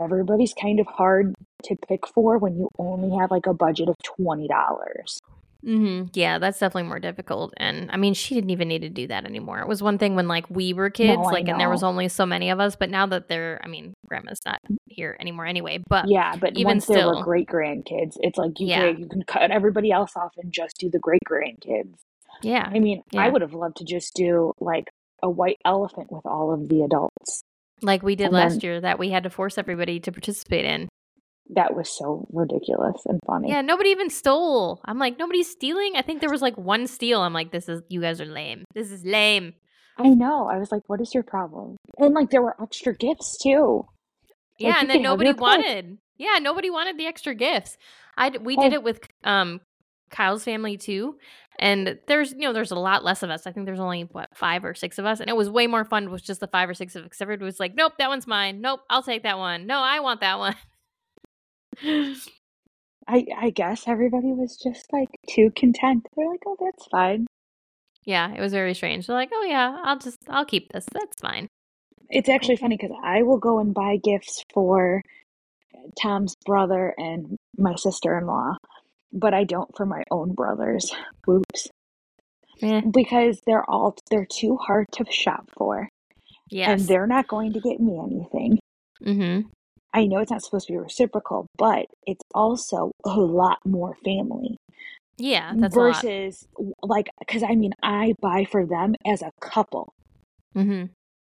everybody's 0.00 0.54
kind 0.54 0.80
of 0.80 0.86
hard 0.86 1.34
to 1.64 1.76
pick 1.88 2.06
for 2.06 2.38
when 2.38 2.56
you 2.56 2.68
only 2.78 3.16
have 3.18 3.30
like 3.30 3.46
a 3.46 3.54
budget 3.54 3.88
of 3.88 3.96
$20. 4.18 4.48
hmm 5.64 6.04
yeah, 6.12 6.38
that's 6.38 6.58
definitely 6.60 6.88
more 6.88 7.00
difficult. 7.00 7.52
And 7.56 7.90
I 7.90 7.96
mean, 7.96 8.14
she 8.14 8.34
didn't 8.34 8.50
even 8.50 8.68
need 8.68 8.82
to 8.82 8.88
do 8.88 9.06
that 9.08 9.24
anymore. 9.24 9.60
It 9.60 9.68
was 9.68 9.82
one 9.82 9.98
thing 9.98 10.14
when 10.14 10.28
like 10.28 10.48
we 10.48 10.72
were 10.72 10.90
kids, 10.90 11.16
No, 11.18 11.22
like, 11.22 11.48
and 11.48 11.58
there 11.58 11.70
was 11.70 11.82
only 11.82 12.08
so 12.08 12.24
many 12.26 12.50
of 12.50 12.60
us. 12.60 12.76
But 12.76 12.90
now 12.90 13.06
that 13.06 13.28
they're, 13.28 13.60
I 13.64 13.68
mean, 13.68 13.94
grandma's 14.06 14.40
not 14.46 14.60
here 14.86 15.16
anymore 15.18 15.46
anyway. 15.46 15.78
But 15.88 16.08
Yeah, 16.08 16.36
but 16.36 16.52
even 16.52 16.64
once 16.66 16.86
there 16.86 17.06
were 17.06 17.14
still, 17.14 17.24
great 17.24 17.48
grandkids, 17.48 18.16
it's 18.20 18.38
like 18.38 18.60
you 18.60 18.68
yeah, 18.68 18.92
can 18.92 19.00
you 19.02 19.08
can 19.08 19.22
cut 19.24 19.50
everybody 19.50 19.90
else 19.90 20.12
off 20.16 20.32
and 20.36 20.52
just 20.52 20.76
do 20.78 20.88
the 20.90 20.98
great 21.00 21.22
grandkids. 21.28 21.94
yeah, 22.42 22.68
I 22.72 22.78
mean, 22.78 23.02
I 23.16 23.28
would 23.28 23.42
have 23.42 23.54
loved 23.54 23.78
to 23.78 23.84
just 23.84 24.14
do 24.14 24.52
like 24.60 24.90
a 25.22 25.30
white 25.30 25.58
elephant 25.64 26.12
with 26.12 26.26
all 26.26 26.52
of 26.52 26.68
the 26.68 26.82
adults. 26.82 27.42
Like 27.82 28.02
we 28.02 28.16
did 28.16 28.26
And 28.26 28.34
last 28.34 28.52
then 28.52 28.60
year 28.62 28.80
that 28.80 28.98
we 28.98 29.10
had 29.10 29.24
to 29.24 29.30
force 29.30 29.58
everybody 29.58 30.00
to 30.00 30.12
participate 30.12 30.64
in. 30.64 30.88
that 31.54 31.76
was 31.76 31.88
so 31.88 32.26
ridiculous 32.32 33.02
and 33.06 33.20
funny. 33.26 33.50
Yeah, 33.50 33.60
nobody 33.60 33.90
even 33.90 34.10
stole. 34.10 34.80
I'm 34.84 34.98
like, 34.98 35.18
nobody's 35.18 35.50
stealing. 35.50 35.92
I 35.94 36.02
think 36.02 36.20
there 36.20 36.30
was 36.30 36.42
like 36.42 36.56
one 36.56 36.86
steal. 36.86 37.20
I'm 37.20 37.32
like, 37.34 37.52
this 37.52 37.68
is 37.68 37.82
you 37.88 38.00
guys 38.00 38.20
are 38.20 38.26
lame. 38.26 38.64
This 38.74 38.90
is 38.90 39.04
lame. 39.04 39.54
I 39.98 40.08
know. 40.08 40.48
I 40.48 40.58
was 40.58 40.72
like, 40.72 40.82
what 40.88 41.00
is 41.00 41.14
your 41.14 41.22
problem? 41.22 41.76
And 41.98 42.14
like 42.14 42.30
there 42.30 42.42
were 42.42 42.56
extra 42.60 42.94
gifts 42.94 43.38
too. 43.42 43.84
Yeah, 44.58 44.70
Like 44.70 44.80
and 44.82 44.90
then 44.90 45.02
nobody 45.02 45.32
pick. 45.32 45.40
wanted. 45.40 45.98
Yeah, 46.18 46.38
nobody 46.40 46.70
wanted 46.70 46.98
the 46.98 47.06
extra 47.06 47.34
gifts. 47.34 47.76
I 48.16 48.30
we 48.30 48.56
did 48.56 48.72
it 48.72 48.82
with 48.82 49.00
um 49.22 49.60
Kyle's 50.10 50.44
family 50.44 50.76
too. 50.78 51.16
And 51.58 51.98
there's 52.06 52.32
you 52.32 52.40
know 52.40 52.52
there's 52.52 52.70
a 52.70 52.76
lot 52.78 53.04
less 53.04 53.22
of 53.22 53.30
us. 53.30 53.46
I 53.46 53.52
think 53.52 53.66
there's 53.66 53.80
only 53.80 54.02
what 54.12 54.28
five 54.36 54.64
or 54.64 54.74
six 54.74 54.98
of 54.98 55.06
us, 55.06 55.20
and 55.20 55.30
it 55.30 55.36
was 55.36 55.48
way 55.50 55.66
more 55.66 55.84
fun 55.84 56.10
with 56.10 56.22
just 56.24 56.40
the 56.40 56.46
five 56.46 56.68
or 56.68 56.74
six 56.74 56.94
of 56.96 57.04
us. 57.06 57.20
Everybody 57.20 57.44
was 57.46 57.60
like, 57.60 57.74
"Nope, 57.74 57.94
that 57.98 58.08
one's 58.08 58.26
mine. 58.26 58.60
Nope, 58.60 58.80
I'll 58.90 59.02
take 59.02 59.22
that 59.22 59.38
one. 59.38 59.66
No, 59.66 59.78
I 59.78 60.00
want 60.00 60.20
that 60.20 60.38
one." 60.38 60.56
I 63.08 63.26
I 63.36 63.50
guess 63.50 63.84
everybody 63.86 64.32
was 64.32 64.56
just 64.56 64.92
like 64.92 65.08
too 65.30 65.50
content. 65.56 66.06
They're 66.16 66.28
like, 66.28 66.42
oh, 66.46 66.56
that's 66.60 66.86
fine. 66.88 67.26
yeah, 68.04 68.32
it 68.34 68.40
was 68.40 68.52
very 68.52 68.74
strange. 68.74 69.06
They're 69.06 69.16
like, 69.16 69.30
"Oh 69.32 69.44
yeah, 69.44 69.80
I'll 69.84 69.98
just 69.98 70.18
I'll 70.28 70.44
keep 70.44 70.72
this. 70.72 70.86
That's 70.92 71.20
fine." 71.20 71.48
It's 72.08 72.28
actually 72.28 72.56
funny 72.56 72.76
because 72.76 72.96
I 73.04 73.22
will 73.22 73.38
go 73.38 73.58
and 73.60 73.74
buy 73.74 73.96
gifts 74.02 74.42
for 74.54 75.02
Tom's 76.00 76.34
brother 76.44 76.94
and 76.98 77.36
my 77.58 77.74
sister-in-law, 77.76 78.56
but 79.12 79.34
I 79.34 79.44
don't 79.44 79.70
for 79.76 79.86
my 79.86 80.02
own 80.10 80.34
brothers. 80.34 80.94
Whoops. 81.26 81.68
Yeah. 82.58 82.80
Because 82.90 83.40
they're 83.46 83.68
all 83.68 83.96
they're 84.10 84.26
too 84.30 84.56
hard 84.56 84.86
to 84.92 85.04
shop 85.10 85.50
for, 85.56 85.88
Yes. 86.50 86.68
and 86.68 86.88
they're 86.88 87.06
not 87.06 87.28
going 87.28 87.52
to 87.52 87.60
get 87.60 87.80
me 87.80 87.98
anything. 88.02 88.58
Mm-hmm. 89.04 89.48
I 89.92 90.06
know 90.06 90.18
it's 90.20 90.30
not 90.30 90.42
supposed 90.42 90.66
to 90.68 90.72
be 90.72 90.78
reciprocal, 90.78 91.46
but 91.56 91.86
it's 92.06 92.22
also 92.34 92.92
a 93.04 93.10
lot 93.18 93.58
more 93.64 93.96
family 94.04 94.56
Yeah, 95.18 95.52
that's 95.56 95.74
versus 95.74 96.46
like 96.82 97.08
because 97.18 97.42
I 97.42 97.54
mean 97.54 97.72
I 97.82 98.14
buy 98.20 98.46
for 98.50 98.66
them 98.66 98.94
as 99.06 99.22
a 99.22 99.30
couple, 99.40 99.92
Mm-hmm. 100.56 100.86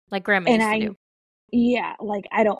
Like 0.09 0.23
grandma 0.23 0.49
and 0.51 0.61
I 0.63 0.79
do. 0.79 0.95
yeah 1.51 1.93
like 1.99 2.25
I 2.31 2.43
don't 2.43 2.59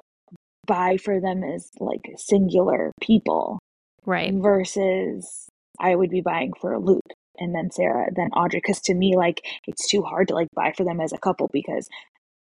buy 0.68 0.98
for 0.98 1.20
them 1.20 1.44
as 1.44 1.70
like 1.80 2.02
singular 2.18 2.92
people 3.02 3.60
Right. 4.06 4.34
versus 4.34 5.48
I 5.80 5.96
would 5.96 6.10
be 6.10 6.22
buying 6.22 6.54
for 6.60 6.78
Luke 6.80 7.02
and 7.38 7.54
then 7.56 7.72
Sarah, 7.72 8.08
then 8.16 8.30
Audrey. 8.30 8.60
Because 8.60 8.82
to 8.82 8.94
me, 8.94 9.16
like, 9.16 9.42
it's 9.68 9.90
too 9.90 10.02
hard 10.04 10.28
to 10.30 10.36
like 10.36 10.48
buy 10.56 10.74
for 10.76 10.84
them 10.84 11.00
as 11.00 11.14
a 11.14 11.18
couple 11.18 11.50
because 11.52 11.88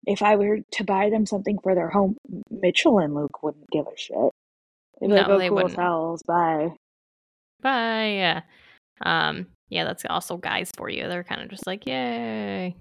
if 0.06 0.22
I 0.22 0.36
were 0.36 0.58
to 0.72 0.84
buy 0.84 1.10
them 1.10 1.26
something 1.26 1.58
for 1.62 1.74
their 1.74 1.88
home, 1.90 2.16
Mitchell 2.50 2.98
and 2.98 3.14
Luke 3.14 3.42
wouldn't 3.42 3.70
give 3.70 3.86
a 3.86 3.96
shit. 3.96 4.16
They'd 5.00 5.08
be 5.08 5.12
like, 5.14 5.28
No, 5.28 5.34
oh, 5.34 5.38
they 5.38 5.48
cool, 5.48 5.56
wouldn't. 5.56 5.74
sells, 5.74 6.22
bye. 6.22 6.70
Bye. 7.60 8.12
Yeah. 8.16 8.40
Um. 9.04 9.46
Yeah, 9.68 9.84
that's 9.84 10.04
also 10.10 10.36
guys 10.36 10.70
for 10.76 10.90
you. 10.90 11.08
They're 11.08 11.24
kind 11.24 11.40
of 11.40 11.48
just 11.48 11.66
like, 11.66 11.86
yay. 11.86 12.76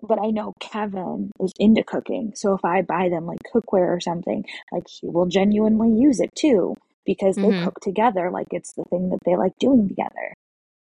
But 0.00 0.18
I 0.18 0.30
know 0.30 0.54
Kevin 0.60 1.30
is 1.40 1.52
into 1.58 1.84
cooking. 1.84 2.32
So 2.34 2.54
if 2.54 2.64
I 2.64 2.80
buy 2.80 3.10
them 3.10 3.26
like 3.26 3.38
cookware 3.54 3.88
or 3.88 4.00
something, 4.00 4.44
like 4.72 4.84
he 4.88 5.08
will 5.08 5.26
genuinely 5.26 5.90
use 5.90 6.20
it 6.20 6.30
too 6.34 6.74
because 7.06 7.36
they 7.36 7.48
Mm-hmm. 7.48 7.64
cook 7.64 7.80
together. 7.80 8.30
Like 8.30 8.48
it's 8.50 8.72
the 8.72 8.84
thing 8.84 9.10
that 9.10 9.20
they 9.24 9.36
like 9.36 9.52
doing 9.58 9.88
together. 9.88 10.34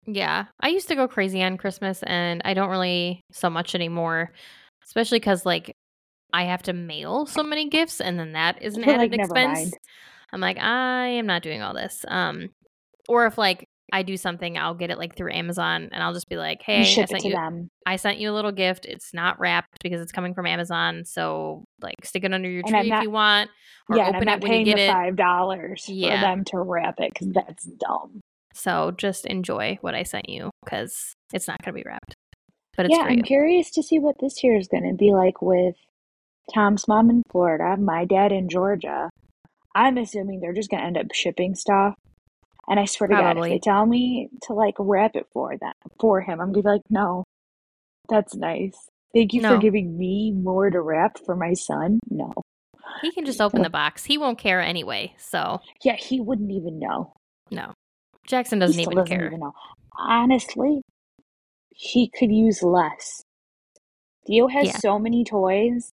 Yeah, 0.06 0.46
I 0.60 0.68
used 0.68 0.88
to 0.88 0.96
go 0.96 1.06
crazy 1.06 1.42
on 1.42 1.58
Christmas, 1.58 2.02
and 2.04 2.42
I 2.44 2.54
don't 2.54 2.70
really 2.70 3.20
so 3.30 3.48
much 3.48 3.74
anymore, 3.74 4.32
especially 4.84 5.20
because 5.20 5.46
like 5.46 5.74
I 6.32 6.44
have 6.44 6.62
to 6.64 6.72
mail 6.72 7.26
so 7.26 7.42
many 7.42 7.68
gifts, 7.68 8.00
and 8.00 8.18
then 8.18 8.32
that 8.32 8.60
is 8.62 8.76
an 8.76 8.84
added 8.84 9.12
like, 9.12 9.20
expense. 9.20 9.74
I'm 10.32 10.40
like, 10.40 10.58
I 10.58 11.06
am 11.08 11.26
not 11.26 11.42
doing 11.42 11.62
all 11.62 11.74
this. 11.74 12.04
Um, 12.08 12.50
or 13.08 13.26
if 13.26 13.38
like 13.38 13.68
I 13.92 14.02
do 14.02 14.16
something, 14.16 14.56
I'll 14.56 14.74
get 14.74 14.90
it 14.90 14.98
like 14.98 15.14
through 15.14 15.32
Amazon, 15.32 15.90
and 15.92 16.02
I'll 16.02 16.14
just 16.14 16.28
be 16.28 16.36
like, 16.36 16.62
hey, 16.62 16.80
I 16.80 16.84
sent 16.84 17.10
to 17.10 17.28
you. 17.28 17.68
I 17.84 17.96
sent 17.96 18.18
you 18.18 18.30
a 18.30 18.34
little 18.34 18.52
gift. 18.52 18.86
It's 18.86 19.12
not 19.12 19.38
wrapped 19.38 19.82
because 19.82 20.00
it's 20.00 20.12
coming 20.12 20.34
from 20.34 20.46
Amazon, 20.46 21.04
so 21.04 21.64
like 21.80 21.96
stick 22.04 22.24
it 22.24 22.32
under 22.32 22.48
your 22.48 22.62
And 22.64 22.70
tree 22.70 22.90
if 22.90 23.02
you 23.02 23.10
want, 23.10 23.50
or 23.90 23.98
yeah, 23.98 24.08
open 24.08 24.24
not 24.24 24.38
it 24.38 24.42
when 24.42 24.52
you 24.52 24.56
paying 24.56 24.64
get 24.64 24.76
the 24.76 24.82
it. 24.82 24.92
five 24.92 25.16
dollars 25.16 25.84
for 25.84 25.92
them 25.92 26.44
to 26.46 26.58
wrap 26.58 27.00
it 27.00 27.12
because 27.12 27.32
that's 27.32 27.64
dumb. 27.64 28.20
So 28.54 28.92
just 28.96 29.26
enjoy 29.26 29.78
what 29.82 29.94
I 29.94 30.02
sent 30.02 30.28
you 30.28 30.50
because 30.64 31.14
it's 31.32 31.46
not 31.46 31.58
gonna 31.62 31.74
be 31.74 31.84
wrapped, 31.86 32.14
but 32.76 32.86
it's 32.86 32.96
Yeah, 32.96 33.04
I'm 33.04 33.22
curious 33.22 33.70
to 33.72 33.82
see 33.82 33.98
what 33.98 34.16
this 34.20 34.42
year 34.42 34.56
is 34.56 34.68
going 34.68 34.88
to 34.88 34.94
be 34.94 35.12
like 35.12 35.42
with 35.42 35.74
Tom's 36.54 36.88
mom 36.88 37.10
in 37.10 37.22
Florida, 37.30 37.76
my 37.76 38.04
dad 38.04 38.32
in 38.32 38.48
Georgia. 38.48 39.10
I'm 39.74 39.96
assuming 39.96 40.40
they're 40.40 40.52
just 40.52 40.70
going 40.70 40.80
to 40.80 40.86
end 40.86 40.98
up 40.98 41.06
shipping 41.14 41.54
stuff. 41.54 41.94
And 42.68 42.78
I 42.80 42.84
swear 42.84 43.08
to 43.08 43.14
God, 43.14 43.36
if 43.38 43.48
they 43.48 43.58
tell 43.58 43.84
me 43.86 44.28
to 44.44 44.52
like 44.54 44.74
wrap 44.78 45.16
it 45.16 45.26
for 45.32 45.56
them 45.56 45.72
for 46.00 46.20
him, 46.20 46.40
I'm 46.40 46.52
gonna 46.52 46.62
be 46.62 46.68
like, 46.68 46.82
no, 46.90 47.24
that's 48.08 48.34
nice. 48.34 48.76
Thank 49.14 49.34
you 49.34 49.40
for 49.42 49.58
giving 49.58 49.98
me 49.98 50.32
more 50.32 50.70
to 50.70 50.80
wrap 50.80 51.18
for 51.26 51.36
my 51.36 51.54
son. 51.54 52.00
No, 52.08 52.32
he 53.02 53.10
can 53.12 53.24
just 53.26 53.40
open 53.40 53.62
the 53.62 53.70
box. 53.70 54.04
He 54.04 54.16
won't 54.16 54.38
care 54.38 54.60
anyway. 54.60 55.14
So 55.18 55.60
yeah, 55.84 55.96
he 55.96 56.20
wouldn't 56.20 56.50
even 56.50 56.78
know. 56.78 57.12
no, 57.50 57.74
Jackson 58.26 58.58
doesn't 58.58 58.80
even 58.80 58.96
doesn't 58.96 59.16
care. 59.16 59.26
even 59.26 59.40
know. 59.40 59.52
Honestly, 59.98 60.80
he 61.70 62.10
could 62.16 62.30
use 62.32 62.62
less. 62.62 63.22
Theo 64.26 64.46
has 64.46 64.68
Yeah. 64.68 64.78
so 64.78 64.98
many 64.98 65.24
toys. 65.24 65.90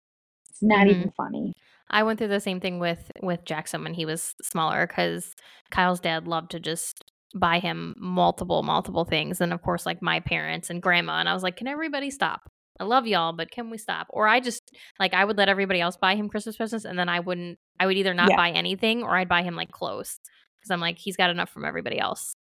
It's 0.50 0.62
not 0.62 0.86
hmm 0.86 0.92
even 0.92 1.12
funny. 1.16 1.52
I 1.94 2.02
went 2.02 2.18
through 2.18 2.28
the 2.28 2.40
same 2.40 2.60
thing 2.60 2.80
with 2.80 3.10
with 3.22 3.44
Jackson 3.44 3.84
when 3.84 3.94
he 3.94 4.04
was 4.04 4.34
smaller 4.42 4.86
because 4.86 5.34
Kyle's 5.70 6.00
dad 6.00 6.26
loved 6.28 6.50
to 6.50 6.60
just 6.60 7.04
buy 7.36 7.60
him 7.60 7.94
multiple 7.98 8.62
multiple 8.64 9.04
things, 9.04 9.40
and 9.40 9.52
of 9.52 9.62
course 9.62 9.86
like 9.86 10.02
my 10.02 10.20
parents 10.20 10.70
and 10.70 10.82
grandma, 10.82 11.20
and 11.20 11.28
I 11.28 11.34
was 11.34 11.44
like, 11.44 11.56
can 11.56 11.68
everybody 11.68 12.10
stop? 12.10 12.50
I 12.80 12.84
love 12.84 13.06
y'all, 13.06 13.32
but 13.32 13.52
can 13.52 13.70
we 13.70 13.78
stop? 13.78 14.08
Or 14.10 14.26
I 14.26 14.40
just 14.40 14.62
like 14.98 15.14
I 15.14 15.24
would 15.24 15.38
let 15.38 15.48
everybody 15.48 15.80
else 15.80 15.96
buy 15.96 16.16
him 16.16 16.28
Christmas 16.28 16.56
presents, 16.56 16.84
and 16.84 16.98
then 16.98 17.08
I 17.08 17.20
wouldn't. 17.20 17.58
I 17.78 17.86
would 17.86 17.96
either 17.96 18.14
not 18.14 18.28
Yeah, 18.28 18.36
buy 18.36 18.50
anything 18.50 19.04
or 19.04 19.16
I'd 19.16 19.28
buy 19.28 19.42
him 19.42 19.54
like 19.56 19.70
clothes 19.70 20.18
because 20.58 20.70
I'm 20.72 20.80
like 20.80 20.98
he's 20.98 21.16
got 21.16 21.30
enough 21.30 21.50
from 21.50 21.64
everybody 21.64 21.98
else. 21.98 22.34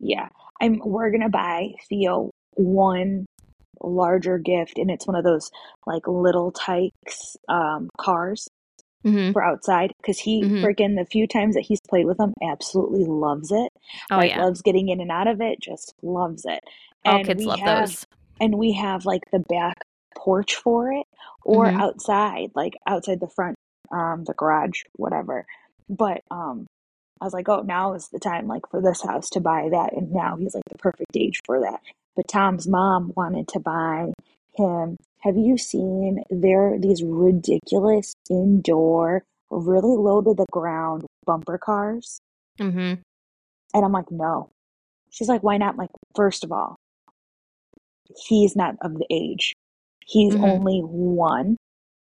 yeah. 0.00 0.28
I'm. 0.60 0.80
We're 0.84 1.10
gonna 1.12 1.28
buy 1.28 1.68
Theo 1.88 2.30
one 2.54 3.26
larger 3.80 4.38
gift, 4.38 4.78
and 4.78 4.90
it's 4.90 5.06
one 5.06 5.16
of 5.16 5.24
those 5.24 5.50
like 5.86 6.06
little 6.08 6.50
Tikes 6.50 7.36
um, 7.48 7.88
cars 7.96 8.48
Mm-hmm. 9.04 9.32
for 9.32 9.44
outside 9.44 9.92
because 10.02 10.18
he 10.18 10.42
Mhm. 10.42 10.60
freaking 10.62 10.96
the 10.96 11.06
few 11.06 11.26
times 11.26 11.54
that 11.54 11.62
he's 11.62 11.80
played 11.88 12.06
with 12.06 12.18
them 12.18 12.34
absolutely 12.42 13.04
loves 13.04 13.52
it. 13.52 13.70
Oh 14.10 14.16
like 14.16 14.30
yeah. 14.30 14.42
loves 14.44 14.60
getting 14.60 14.88
in 14.88 15.00
and 15.00 15.10
out 15.12 15.28
of 15.28 15.40
it, 15.40 15.60
just 15.60 15.94
loves 16.02 16.44
it. 16.44 16.60
All 17.04 17.22
kids 17.24 17.44
love 17.46 17.60
have 17.60 17.90
those. 17.90 18.04
and 18.40 18.58
we 18.58 18.72
have 18.72 19.06
like 19.06 19.22
the 19.32 19.38
back 19.48 19.76
porch 20.16 20.56
for 20.56 20.92
it 20.92 21.06
or 21.44 21.70
Mhm. 21.70 21.80
outside, 21.80 22.50
like 22.56 22.76
outside 22.88 23.20
the 23.20 23.28
front, 23.28 23.54
um, 23.92 24.24
the 24.24 24.34
garage, 24.34 24.82
whatever. 24.96 25.46
But 25.88 26.22
um 26.30 26.66
I 27.20 27.24
was 27.24 27.32
like, 27.34 27.48
oh, 27.48 27.62
now 27.62 27.94
is 27.94 28.08
the 28.10 28.20
time, 28.20 28.46
like, 28.46 28.68
for 28.70 28.80
this 28.80 29.02
house 29.02 29.28
to 29.30 29.40
buy 29.40 29.68
that. 29.72 29.92
And 29.92 30.12
now 30.12 30.36
he's 30.36 30.54
like 30.54 30.62
the 30.70 30.78
perfect 30.78 31.16
age 31.16 31.40
for 31.46 31.60
that. 31.60 31.80
But 32.14 32.28
Tom's 32.28 32.68
mom 32.68 33.12
wanted 33.16 33.48
to 33.48 33.60
buy 33.60 34.12
him. 34.58 34.96
Have 35.20 35.36
you 35.36 35.56
seen 35.56 36.22
there 36.30 36.78
these 36.78 37.02
ridiculous 37.02 38.12
indoor, 38.30 39.22
really 39.50 39.96
low 39.96 40.20
to 40.22 40.34
the 40.34 40.46
ground 40.52 41.04
bumper 41.24 41.58
cars? 41.58 42.20
Mm-hmm. 42.60 43.00
And 43.74 43.84
I'm 43.84 43.92
like, 43.92 44.10
no. 44.10 44.50
She's 45.10 45.28
like, 45.28 45.42
why 45.42 45.56
not? 45.56 45.72
I'm 45.72 45.76
like, 45.78 45.90
first 46.14 46.44
of 46.44 46.52
all, 46.52 46.76
he's 48.28 48.54
not 48.54 48.76
of 48.82 48.94
the 48.94 49.06
age. 49.10 49.54
He's 50.06 50.34
Mhm. 50.34 50.42
only 50.44 50.80
one. 50.80 51.56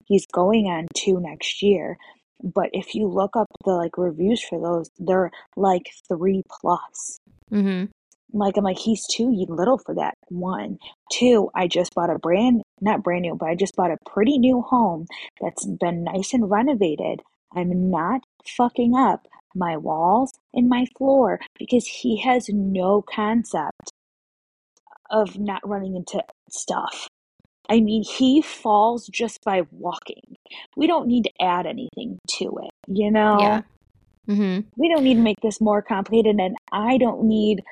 He's 0.06 0.26
going 0.26 0.66
on 0.66 0.86
two 0.94 1.20
next 1.20 1.62
year. 1.62 1.96
But 2.42 2.68
if 2.72 2.94
you 2.94 3.06
look 3.06 3.36
up 3.36 3.46
the 3.64 3.72
like 3.72 3.96
reviews 3.96 4.42
for 4.42 4.60
those, 4.60 4.90
they're 4.98 5.30
like 5.56 5.90
three 6.08 6.42
plus. 6.60 7.18
Mm-hmm. 7.50 7.90
Like 8.34 8.56
I'm 8.56 8.64
like, 8.64 8.78
he's 8.78 9.06
too 9.06 9.30
little 9.48 9.78
for 9.78 9.94
that. 9.94 10.14
One. 10.28 10.78
Two, 11.12 11.50
I 11.54 11.68
just 11.68 11.94
bought 11.94 12.10
a 12.10 12.18
brand 12.18 12.62
not 12.80 13.02
brand 13.02 13.22
new, 13.22 13.34
but 13.34 13.48
I 13.48 13.54
just 13.54 13.74
bought 13.76 13.90
a 13.90 13.98
pretty 14.10 14.38
new 14.38 14.60
home 14.60 15.06
that's 15.40 15.66
been 15.66 16.04
nice 16.04 16.34
and 16.34 16.50
renovated. 16.50 17.22
I'm 17.54 17.90
not 17.90 18.20
fucking 18.56 18.94
up 18.94 19.26
my 19.54 19.76
walls 19.76 20.32
and 20.52 20.68
my 20.68 20.84
floor 20.98 21.40
because 21.58 21.86
he 21.86 22.20
has 22.22 22.48
no 22.48 23.02
concept 23.02 23.92
of 25.10 25.38
not 25.38 25.66
running 25.66 25.96
into 25.96 26.22
stuff. 26.50 27.08
I 27.70 27.80
mean, 27.80 28.02
he 28.02 28.42
falls 28.42 29.06
just 29.06 29.42
by 29.44 29.62
walking. 29.70 30.36
We 30.76 30.86
don't 30.86 31.06
need 31.06 31.24
to 31.24 31.32
add 31.40 31.66
anything 31.66 32.18
to 32.38 32.58
it, 32.62 32.70
you 32.88 33.10
know? 33.10 33.38
Yeah. 33.40 33.62
Mm-hmm. 34.28 34.68
We 34.76 34.88
don't 34.88 35.04
need 35.04 35.14
to 35.14 35.20
make 35.20 35.40
this 35.40 35.60
more 35.60 35.82
complicated, 35.82 36.36
and 36.38 36.56
I 36.72 36.98
don't 36.98 37.24
need 37.24 37.62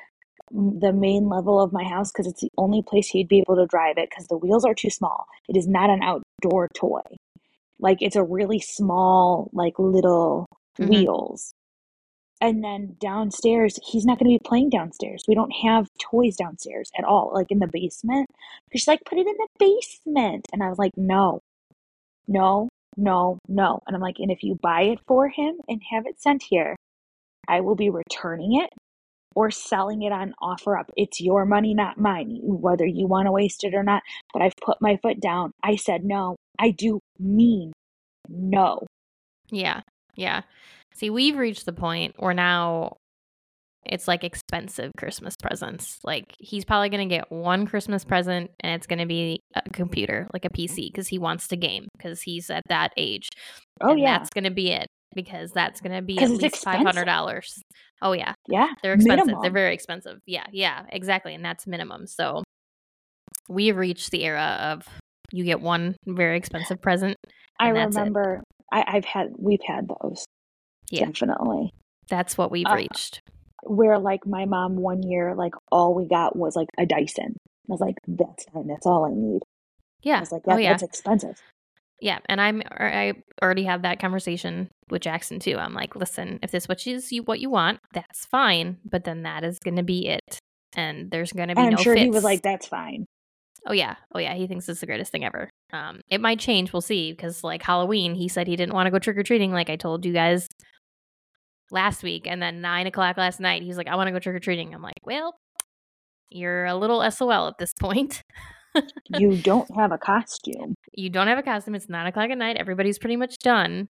the 0.53 0.93
main 0.93 1.29
level 1.29 1.59
of 1.61 1.73
my 1.73 1.83
house 1.83 2.11
because 2.11 2.27
it's 2.27 2.41
the 2.41 2.51
only 2.57 2.83
place 2.83 3.07
he'd 3.09 3.27
be 3.27 3.39
able 3.39 3.55
to 3.57 3.65
drive 3.65 3.97
it 3.97 4.09
because 4.09 4.27
the 4.27 4.37
wheels 4.37 4.65
are 4.65 4.75
too 4.75 4.91
small. 4.91 5.25
It 5.49 5.57
is 5.57 5.67
not 5.67 5.89
an 5.89 6.03
outdoor 6.03 6.69
toy. 6.75 7.01
Like, 7.79 8.01
it's 8.01 8.15
a 8.15 8.23
really 8.23 8.59
small, 8.59 9.49
like, 9.53 9.79
little 9.79 10.47
Mhm. 10.79 10.89
wheels. 10.89 11.53
And 12.41 12.63
then 12.63 12.97
downstairs, 12.99 13.79
he's 13.83 14.05
not 14.05 14.19
going 14.19 14.31
to 14.31 14.37
be 14.37 14.47
playing 14.49 14.69
downstairs. 14.69 15.23
We 15.27 15.35
don't 15.35 15.51
have 15.63 15.87
toys 15.99 16.35
downstairs 16.35 16.91
at 16.97 17.05
all, 17.05 17.31
like 17.33 17.51
in 17.51 17.59
the 17.59 17.67
basement. 17.71 18.27
She's 18.73 18.87
like, 18.87 18.99
put 19.05 19.17
it 19.17 19.27
in 19.27 19.35
the 19.37 19.47
basement. 19.59 20.47
And 20.53 20.61
I 20.61 20.69
was 20.69 20.77
like, 20.77 20.91
no, 20.97 21.39
no, 22.27 22.69
no, 22.97 23.39
no. 23.47 23.79
And 23.87 23.95
I'm 23.95 24.01
like, 24.01 24.19
and 24.19 24.31
if 24.31 24.43
you 24.43 24.55
buy 24.61 24.83
it 24.83 24.99
for 25.07 25.29
him 25.29 25.55
and 25.69 25.81
have 25.91 26.05
it 26.05 26.21
sent 26.21 26.43
here, 26.43 26.75
I 27.47 27.61
will 27.61 27.75
be 27.75 27.89
returning 27.89 28.59
it 28.61 28.69
or 29.35 29.51
selling 29.51 30.03
it 30.03 30.11
on 30.11 30.33
OfferUp. 30.41 30.85
It's 30.95 31.21
your 31.21 31.45
money, 31.45 31.73
not 31.73 31.97
mine, 31.97 32.39
whether 32.41 32.85
you 32.85 33.07
want 33.07 33.27
to 33.27 33.31
waste 33.31 33.63
it 33.63 33.73
or 33.73 33.83
not. 33.83 34.03
But 34.33 34.41
I've 34.41 34.55
put 34.63 34.77
my 34.81 34.97
foot 35.01 35.19
down. 35.19 35.51
I 35.63 35.75
said 35.75 36.03
no. 36.03 36.35
I 36.59 36.71
do 36.71 36.99
mean 37.19 37.73
no. 38.29 38.85
Yeah. 39.49 39.81
Yeah. 40.15 40.41
See, 40.93 41.09
we've 41.09 41.37
reached 41.37 41.65
the 41.65 41.73
point 41.73 42.15
where 42.17 42.33
now 42.33 42.97
it's 43.85 44.07
like 44.07 44.23
expensive 44.23 44.91
Christmas 44.97 45.35
presents. 45.41 45.99
Like 46.03 46.35
he's 46.39 46.65
probably 46.65 46.89
going 46.89 47.07
to 47.07 47.15
get 47.15 47.31
one 47.31 47.65
Christmas 47.67 48.05
present 48.05 48.51
and 48.61 48.75
it's 48.75 48.87
going 48.87 48.99
to 48.99 49.05
be 49.05 49.39
a 49.55 49.61
computer, 49.71 50.27
like 50.33 50.45
a 50.45 50.49
PC 50.49 50.91
because 50.91 51.07
he 51.07 51.19
wants 51.19 51.47
to 51.49 51.57
game 51.57 51.87
because 51.97 52.21
he's 52.21 52.49
at 52.49 52.63
that 52.69 52.91
age. 52.97 53.27
Oh, 53.81 53.91
and 53.91 53.99
yeah. 53.99 54.17
That's 54.17 54.29
going 54.29 54.45
to 54.45 54.51
be 54.51 54.71
it 54.71 54.87
because 55.15 55.51
that's 55.51 55.81
going 55.81 55.95
to 55.95 56.01
be 56.01 56.19
at 56.19 56.29
least 56.29 56.65
$500. 56.65 57.43
Oh 58.01 58.11
yeah. 58.13 58.33
Yeah. 58.47 58.67
They're 58.81 58.93
expensive. 58.93 59.35
They're 59.41 59.51
very 59.51 59.73
expensive. 59.73 60.19
Yeah, 60.25 60.45
yeah, 60.51 60.83
exactly. 60.91 61.33
And 61.33 61.43
that's 61.43 61.65
minimum. 61.67 62.07
So 62.07 62.43
we 63.49 63.67
have 63.67 63.77
reached 63.77 64.11
the 64.11 64.23
era 64.23 64.57
of 64.61 64.87
you 65.31 65.43
get 65.43 65.61
one 65.61 65.95
very 66.05 66.37
expensive 66.37 66.81
present. 66.81 67.17
I 67.59 67.69
and 67.69 67.77
that's 67.77 67.95
it. 67.95 67.99
remember 67.99 68.43
I, 68.71 68.83
I've 68.87 69.05
had, 69.05 69.27
we've 69.37 69.61
had 69.65 69.87
those. 70.01 70.25
Yeah. 70.89 71.05
Definitely. 71.05 71.71
That's 72.09 72.37
what 72.37 72.51
we've 72.51 72.67
Uh, 72.67 72.75
reached. 72.75 73.21
Where 73.63 73.97
like 73.99 74.25
my 74.25 74.45
mom 74.45 74.75
one 74.75 75.01
year, 75.03 75.35
like 75.35 75.53
all 75.71 75.95
we 75.95 76.07
got 76.07 76.35
was 76.35 76.55
like 76.55 76.67
a 76.77 76.85
Dyson. 76.85 77.37
I 77.37 77.67
was 77.67 77.79
like, 77.79 77.95
that's 78.07 78.45
fine. 78.53 78.67
That's 78.67 78.85
all 78.85 79.05
I 79.05 79.13
need. 79.15 79.41
Yeah. 80.01 80.17
I 80.17 80.19
was 80.19 80.31
like, 80.33 80.41
oh 80.47 80.57
yeah. 80.57 80.71
that's 80.71 80.83
expensive. 80.83 81.41
Yeah, 82.03 82.19
and 82.27 82.41
I'm 82.41 82.61
I 82.69 83.13
already 83.41 83.63
have 83.63 83.83
that 83.83 83.99
conversation 84.01 84.69
with 84.89 85.01
Jackson 85.03 85.39
too. 85.39 85.57
I'm 85.57 85.73
like, 85.73 85.95
listen, 85.95 86.37
if 86.43 86.51
this 86.51 86.67
what 86.67 86.85
is 86.85 87.13
you 87.13 87.23
what 87.23 87.39
you 87.39 87.49
want, 87.49 87.79
that's 87.93 88.25
fine, 88.25 88.77
but 88.83 89.05
then 89.05 89.23
that 89.23 89.45
is 89.45 89.57
going 89.59 89.77
to 89.77 89.83
be 89.83 90.09
it, 90.09 90.37
and 90.75 91.09
there's 91.09 91.31
going 91.31 91.47
to 91.47 91.55
be 91.55 91.61
And 91.61 91.69
I'm 91.69 91.75
no 91.75 91.81
sure 91.81 91.95
fits. 91.95 92.03
he 92.03 92.09
was 92.09 92.25
like, 92.25 92.41
that's 92.41 92.67
fine. 92.67 93.05
oh 93.67 93.71
yeah, 93.71 93.95
oh 94.13 94.19
yeah, 94.19 94.33
he 94.33 94.47
thinks 94.47 94.67
it's 94.67 94.81
the 94.81 94.85
greatest 94.85 95.13
thing 95.13 95.23
ever. 95.23 95.49
Um, 95.71 96.01
it 96.09 96.19
might 96.19 96.39
change, 96.39 96.73
we'll 96.73 96.81
see, 96.81 97.13
because 97.13 97.41
like 97.41 97.63
Halloween, 97.63 98.15
he 98.15 98.27
said 98.27 98.47
he 98.47 98.57
didn't 98.57 98.73
want 98.75 98.87
to 98.87 98.91
go 98.91 98.99
trick 98.99 99.17
or 99.17 99.23
treating, 99.23 99.53
like 99.53 99.69
I 99.69 99.77
told 99.77 100.05
you 100.05 100.11
guys 100.11 100.45
last 101.71 102.03
week, 102.03 102.27
and 102.27 102.41
then 102.41 102.59
nine 102.59 102.85
o'clock 102.85 103.15
last 103.15 103.39
night, 103.39 103.63
he's 103.63 103.77
like, 103.77 103.87
I 103.87 103.95
want 103.95 104.07
to 104.07 104.11
go 104.11 104.19
trick 104.19 104.35
or 104.35 104.39
treating. 104.39 104.73
I'm 104.75 104.81
like, 104.81 104.99
well, 105.03 105.35
you're 106.29 106.65
a 106.65 106.75
little 106.75 107.09
SOL 107.09 107.47
at 107.47 107.57
this 107.59 107.71
point. 107.79 108.21
You 109.17 109.37
don't 109.37 109.69
have 109.75 109.91
a 109.91 109.97
costume. 109.97 110.75
you 110.93 111.09
don't 111.09 111.27
have 111.27 111.37
a 111.37 111.43
costume. 111.43 111.75
It's 111.75 111.89
nine 111.89 112.07
o'clock 112.07 112.29
at 112.29 112.37
night. 112.37 112.57
Everybody's 112.57 112.99
pretty 112.99 113.15
much 113.17 113.37
done. 113.39 113.87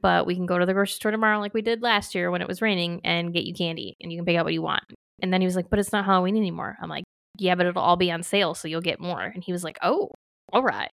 But 0.00 0.26
we 0.26 0.34
can 0.34 0.46
go 0.46 0.58
to 0.58 0.66
the 0.66 0.74
grocery 0.74 0.94
store 0.94 1.10
tomorrow, 1.10 1.38
like 1.38 1.54
we 1.54 1.62
did 1.62 1.82
last 1.82 2.14
year 2.14 2.30
when 2.30 2.42
it 2.42 2.48
was 2.48 2.60
raining, 2.60 3.00
and 3.04 3.32
get 3.32 3.44
you 3.44 3.54
candy, 3.54 3.96
and 4.00 4.12
you 4.12 4.18
can 4.18 4.26
pick 4.26 4.36
out 4.36 4.44
what 4.44 4.52
you 4.52 4.60
want. 4.62 4.84
And 5.22 5.32
then 5.32 5.40
he 5.40 5.46
was 5.46 5.56
like, 5.56 5.70
"But 5.70 5.78
it's 5.78 5.92
not 5.92 6.04
Halloween 6.04 6.36
anymore." 6.36 6.76
I'm 6.82 6.90
like, 6.90 7.04
"Yeah, 7.38 7.54
but 7.54 7.64
it'll 7.66 7.82
all 7.82 7.96
be 7.96 8.12
on 8.12 8.22
sale, 8.22 8.54
so 8.54 8.68
you'll 8.68 8.82
get 8.82 9.00
more." 9.00 9.22
And 9.22 9.42
he 9.42 9.52
was 9.52 9.64
like, 9.64 9.78
"Oh, 9.82 10.10
all 10.52 10.62
right, 10.62 10.90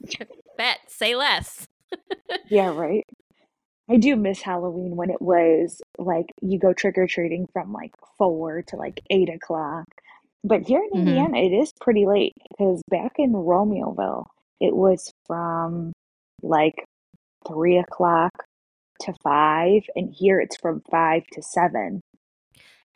bet, 0.56 0.78
say 0.88 1.14
less." 1.14 1.66
Yeah, 2.48 2.68
right. 2.70 3.04
I 3.90 3.96
do 3.96 4.14
miss 4.16 4.40
Halloween 4.40 4.94
when 4.96 5.10
it 5.10 5.20
was 5.20 5.82
like 5.98 6.26
you 6.40 6.58
go 6.60 6.72
trick 6.72 6.96
or 6.96 7.06
treating 7.08 7.46
from 7.52 7.72
like 7.72 7.92
four 8.16 8.62
to 8.68 8.76
like 8.76 9.00
eight 9.10 9.28
o'clock. 9.28 9.86
But 10.42 10.66
here 10.66 10.82
in 10.82 10.90
Mhm. 10.90 11.06
Indiana, 11.06 11.38
it 11.38 11.52
is 11.52 11.72
pretty 11.80 12.06
late 12.06 12.32
because 12.50 12.82
back 12.88 13.18
in 13.18 13.32
Romeoville, 13.32 14.26
it 14.60 14.74
was 14.74 15.12
from 15.26 15.92
like 16.42 16.84
three 17.46 17.76
o'clock 17.78 18.30
to 19.00 19.14
five, 19.22 19.82
and 19.96 20.12
here 20.14 20.40
it's 20.40 20.56
from 20.56 20.82
five 20.90 21.26
to 21.32 21.42
seven. 21.42 22.00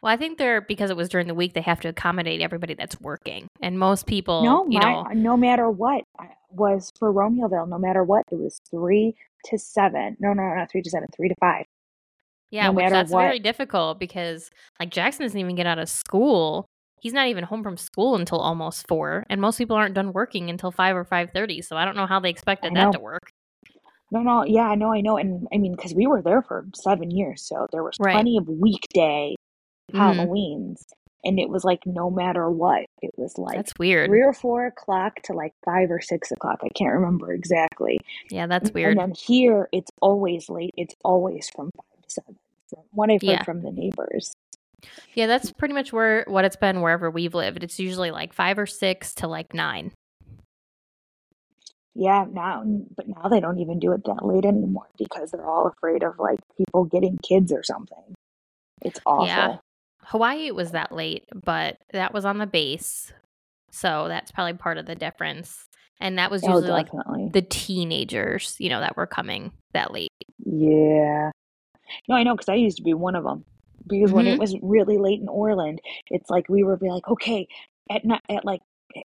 Well, 0.03 0.13
I 0.13 0.17
think 0.19 0.37
they're 0.37 0.61
because 0.61 0.91
it 0.91 0.97
was 0.97 1.09
during 1.09 1.29
the 1.29 1.35
week, 1.35 1.55
they 1.55 1.63
have 1.63 1.81
to 1.81 1.89
accommodate 1.89 2.43
everybody 2.43 2.75
that's 2.75 3.01
working, 3.01 3.47
and 3.61 3.79
most 3.79 4.07
people, 4.07 4.43
No, 4.43 4.65
you 4.69 4.79
my 4.79 4.93
know, 4.93 5.03
no 5.15 5.37
matter 5.37 5.71
what 5.71 6.05
was 6.51 6.91
for 6.99 7.13
Romeoville, 7.13 7.69
no 7.69 7.79
matter 7.79 8.05
what, 8.05 8.23
it 8.31 8.39
was 8.39 8.59
three 8.71 9.15
to 9.47 9.59
seven. 9.59 10.17
No, 10.21 10.33
no, 10.33 10.43
not 10.55 10.71
three 10.71 10.83
to 10.83 10.91
seven, 10.91 11.09
three 11.17 11.29
to 11.29 11.35
five. 11.41 11.65
Yeah, 12.51 12.67
no 12.67 12.73
which 12.73 12.91
that's 12.91 13.11
what. 13.11 13.23
very 13.23 13.39
difficult 13.39 13.99
because 13.99 14.51
like 14.79 14.91
Jackson 14.91 15.25
doesn't 15.25 15.39
even 15.41 15.57
get 15.57 15.67
out 15.67 15.79
of 15.79 15.89
school. 15.89 16.67
He's 17.05 17.13
not 17.13 17.29
even 17.29 17.45
home 17.45 17.63
from 17.63 17.77
school 17.77 18.17
until 18.17 18.39
almost 18.39 18.89
four, 18.89 19.27
and 19.29 19.39
most 19.39 19.59
people 19.59 19.77
aren't 19.77 19.95
done 19.95 20.15
working 20.15 20.49
until 20.49 20.71
five 20.73 20.97
or 20.97 21.05
five 21.05 21.33
thirty. 21.35 21.61
So 21.61 21.77
I 21.77 21.85
don't 21.85 21.97
know 21.97 22.07
how 22.07 22.19
they 22.19 22.31
expected 22.31 22.75
that 22.77 22.93
to 22.95 22.99
work. 22.99 23.31
No, 24.11 24.23
no, 24.23 24.43
yeah, 24.45 24.63
I 24.69 24.75
know, 24.75 24.91
I 24.91 25.03
know, 25.03 25.19
and 25.19 25.47
I 25.53 25.59
mean, 25.59 25.77
because 25.77 25.93
we 25.93 26.07
were 26.07 26.23
there 26.23 26.41
for 26.41 26.65
seven 26.75 27.11
years, 27.11 27.43
so 27.47 27.67
there 27.73 27.83
was 27.85 27.95
Right. 28.01 28.15
plenty 28.15 28.39
of 28.39 28.49
weekday 28.49 29.35
Mhm. 29.93 29.99
Halloweens, 30.17 30.81
and 31.25 31.39
it 31.39 31.51
was 31.51 31.63
like 31.63 31.85
no 31.85 32.09
matter 32.09 32.49
what, 32.51 32.87
it 33.03 33.11
was 33.19 33.37
like 33.37 33.57
That's 33.57 33.73
weird. 33.79 34.09
three 34.09 34.23
or 34.23 34.33
four 34.33 34.65
o'clock 34.65 35.17
to 35.25 35.35
like 35.35 35.53
five 35.63 35.91
or 35.91 36.01
six 36.01 36.31
o'clock. 36.33 36.61
I 36.65 36.71
can't 36.71 36.95
remember 36.95 37.35
exactly. 37.35 38.01
Yeah, 38.31 38.47
that's 38.47 38.71
weird. 38.73 38.93
And 38.97 39.01
then 39.11 39.15
here, 39.15 39.69
it's 39.73 39.91
always 40.01 40.49
late. 40.49 40.73
It's 40.79 40.95
always 41.05 41.51
from 41.51 41.71
five 41.77 42.03
to 42.03 42.11
seven. 42.11 42.39
From 42.71 42.83
what 42.93 43.11
I've 43.11 43.21
heard 43.21 43.31
Yeah. 43.31 43.43
from 43.43 43.61
the 43.61 43.73
neighbors. 43.73 44.33
Yeah, 45.15 45.27
that's 45.27 45.53
pretty 45.53 45.75
much 45.75 45.93
where 45.93 46.25
what 46.27 46.45
it's 46.45 46.57
been 46.57 46.81
wherever 46.81 47.11
we've 47.11 47.35
lived. 47.35 47.63
It's 47.63 47.79
usually 47.79 48.11
like 48.11 48.33
five 48.33 48.59
or 48.59 48.67
six 48.67 49.15
to 49.17 49.29
like 49.29 49.55
nine. 49.55 49.93
Yeah, 51.95 52.25
now, 52.31 52.65
but 52.97 53.07
now 53.07 53.29
they 53.29 53.41
don't 53.41 53.61
even 53.61 53.79
do 53.79 53.93
it 53.93 54.03
that 54.05 54.25
late 54.25 54.45
anymore 54.45 54.89
because 54.99 55.31
they're 55.31 55.49
all 55.49 55.69
afraid 55.69 56.03
of 56.03 56.19
like 56.19 56.41
people 56.59 56.85
getting 56.85 57.19
kids 57.19 57.53
or 57.53 57.63
something. 57.63 58.15
It's 58.83 58.99
awful. 59.07 59.27
Yeah. 59.27 59.57
Hawaii 60.03 60.51
was 60.51 60.73
that 60.73 60.93
late, 60.93 61.25
but 61.33 61.79
that 61.93 62.13
was 62.13 62.25
on 62.25 62.39
the 62.39 62.47
base. 62.47 63.13
So 63.71 64.07
that's 64.09 64.33
probably 64.33 64.55
part 64.55 64.79
of 64.79 64.87
the 64.87 64.97
difference. 64.97 65.67
And 66.01 66.19
that 66.19 66.31
was 66.31 66.43
Oh, 66.45 66.57
usually 66.57 66.71
like 66.71 66.91
the 67.33 67.43
teenagers, 67.43 68.57
you 68.59 68.69
know, 68.69 68.81
that 68.81 68.97
were 68.97 69.07
coming 69.07 69.53
that 69.73 69.93
late. 69.93 70.11
Yeah. 70.45 71.31
No, 72.09 72.17
I 72.17 72.25
know 72.25 72.35
because 72.35 72.49
I 72.49 72.55
used 72.55 72.79
to 72.79 72.83
be 72.83 72.95
one 72.95 73.15
of 73.15 73.25
them. 73.25 73.45
Because 73.87 74.13
when 74.13 74.27
it 74.27 74.37
Mhm. 74.37 74.41
was 74.41 74.57
really 74.63 74.99
late 74.99 75.21
in 75.21 75.29
Orland, 75.29 75.81
it's 76.11 76.31
like 76.31 76.49
we 76.49 76.63
would 76.65 76.81
be 76.81 76.89
like, 76.91 77.07
okay, 77.09 77.47
at 77.91 78.05
not 78.05 78.23
at 78.29 78.45
like 78.45 78.63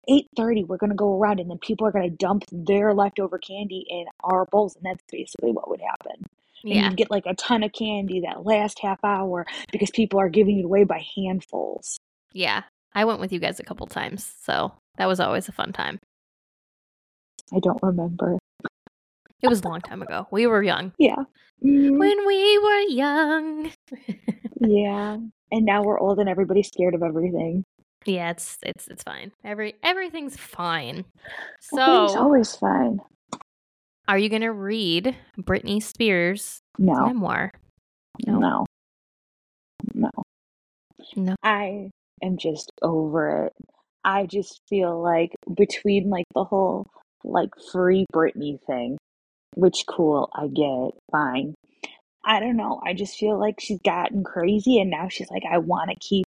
eight 0.08 0.28
thirty, 0.38 0.64
we're 0.64 0.78
gonna 0.78 0.96
go 0.96 1.18
around, 1.18 1.40
and 1.40 1.50
then 1.50 1.58
people 1.60 1.86
are 1.88 1.92
gonna 1.92 2.10
dump 2.10 2.44
their 2.52 2.94
leftover 2.94 3.38
candy 3.40 3.86
in 3.90 4.06
our 4.24 4.46
bowls, 4.46 4.76
and 4.76 4.86
that's 4.86 5.04
basically 5.12 5.52
what 5.52 5.68
would 5.70 5.82
happen. 5.82 6.26
And 6.64 6.74
Yeah. 6.74 6.90
you'd 6.90 6.98
get 6.98 7.10
like 7.12 7.26
a 7.26 7.34
ton 7.36 7.64
of 7.64 7.72
candy 7.74 8.20
that 8.22 8.46
last 8.46 8.80
half 8.80 9.04
hour 9.04 9.46
because 9.72 9.90
people 9.92 10.20
are 10.20 10.30
giving 10.30 10.60
it 10.60 10.66
away 10.66 10.84
by 10.84 11.04
handfuls. 11.16 11.98
Yeah. 12.34 12.64
I 12.94 13.06
went 13.06 13.20
with 13.20 13.32
you 13.32 13.40
guys 13.40 13.60
a 13.60 13.64
couple 13.64 13.88
times. 13.88 14.24
So 14.42 14.74
that 14.98 15.06
was 15.08 15.20
always 15.20 15.48
a 15.48 15.52
fun 15.54 15.72
time. 15.74 16.00
I 17.54 17.60
don't 17.60 17.82
remember. 17.82 18.38
It 19.42 19.48
was 19.48 19.62
a 19.62 19.68
long 19.68 19.80
time 19.82 20.02
ago. 20.02 20.28
We 20.32 20.48
were 20.48 20.62
young. 20.62 20.92
Yeah. 20.98 21.24
Mhm. 21.64 21.98
When 21.98 22.26
we 22.28 22.58
were 22.60 22.80
young. 22.90 23.72
Yeah. 24.60 25.18
And 25.52 25.66
now 25.66 25.84
we're 25.84 26.00
old 26.00 26.20
and 26.20 26.30
everybody's 26.30 26.68
scared 26.68 26.94
of 26.96 27.02
everything. 27.04 27.64
yeah, 28.06 28.30
it's 28.32 28.58
it's 28.64 28.88
it's 28.88 29.04
fine. 29.04 29.32
Every 29.44 29.76
everything's 29.84 30.38
fine. 30.38 31.06
Everything's 31.74 32.14
So, 32.14 32.20
always 32.20 32.56
fine. 32.56 33.00
are 34.08 34.18
you 34.18 34.30
going 34.30 34.42
to 34.44 34.52
read 34.52 35.16
Britney 35.40 35.82
Spears' 35.82 36.60
No. 36.78 37.06
memoir? 37.08 37.52
No. 38.28 38.40
No. 38.40 38.66
No. 39.96 40.10
No. 41.16 41.36
I 41.44 41.90
am 42.22 42.38
just 42.38 42.72
over 42.82 43.46
it. 43.48 43.54
I 44.04 44.26
just 44.26 44.62
feel 44.70 45.02
like 45.02 45.32
between 45.56 46.10
like 46.10 46.26
the 46.36 46.44
whole 46.44 46.86
like 47.24 47.50
free 47.72 48.06
Britney 48.14 48.60
thing, 48.68 48.98
which 49.56 49.86
cool, 49.88 50.30
I 50.34 50.48
get, 50.48 51.00
fine. 51.12 51.54
I 52.24 52.40
don't 52.40 52.58
know. 52.58 52.82
I 52.86 52.94
just 52.94 53.18
feel 53.18 53.40
like 53.40 53.60
she's 53.60 53.80
gotten 53.84 54.24
crazy 54.24 54.80
and 54.80 54.90
now 54.90 55.08
she's 55.10 55.30
like, 55.32 55.44
I 55.50 55.58
want 55.58 55.90
to 55.90 55.96
keep 56.00 56.26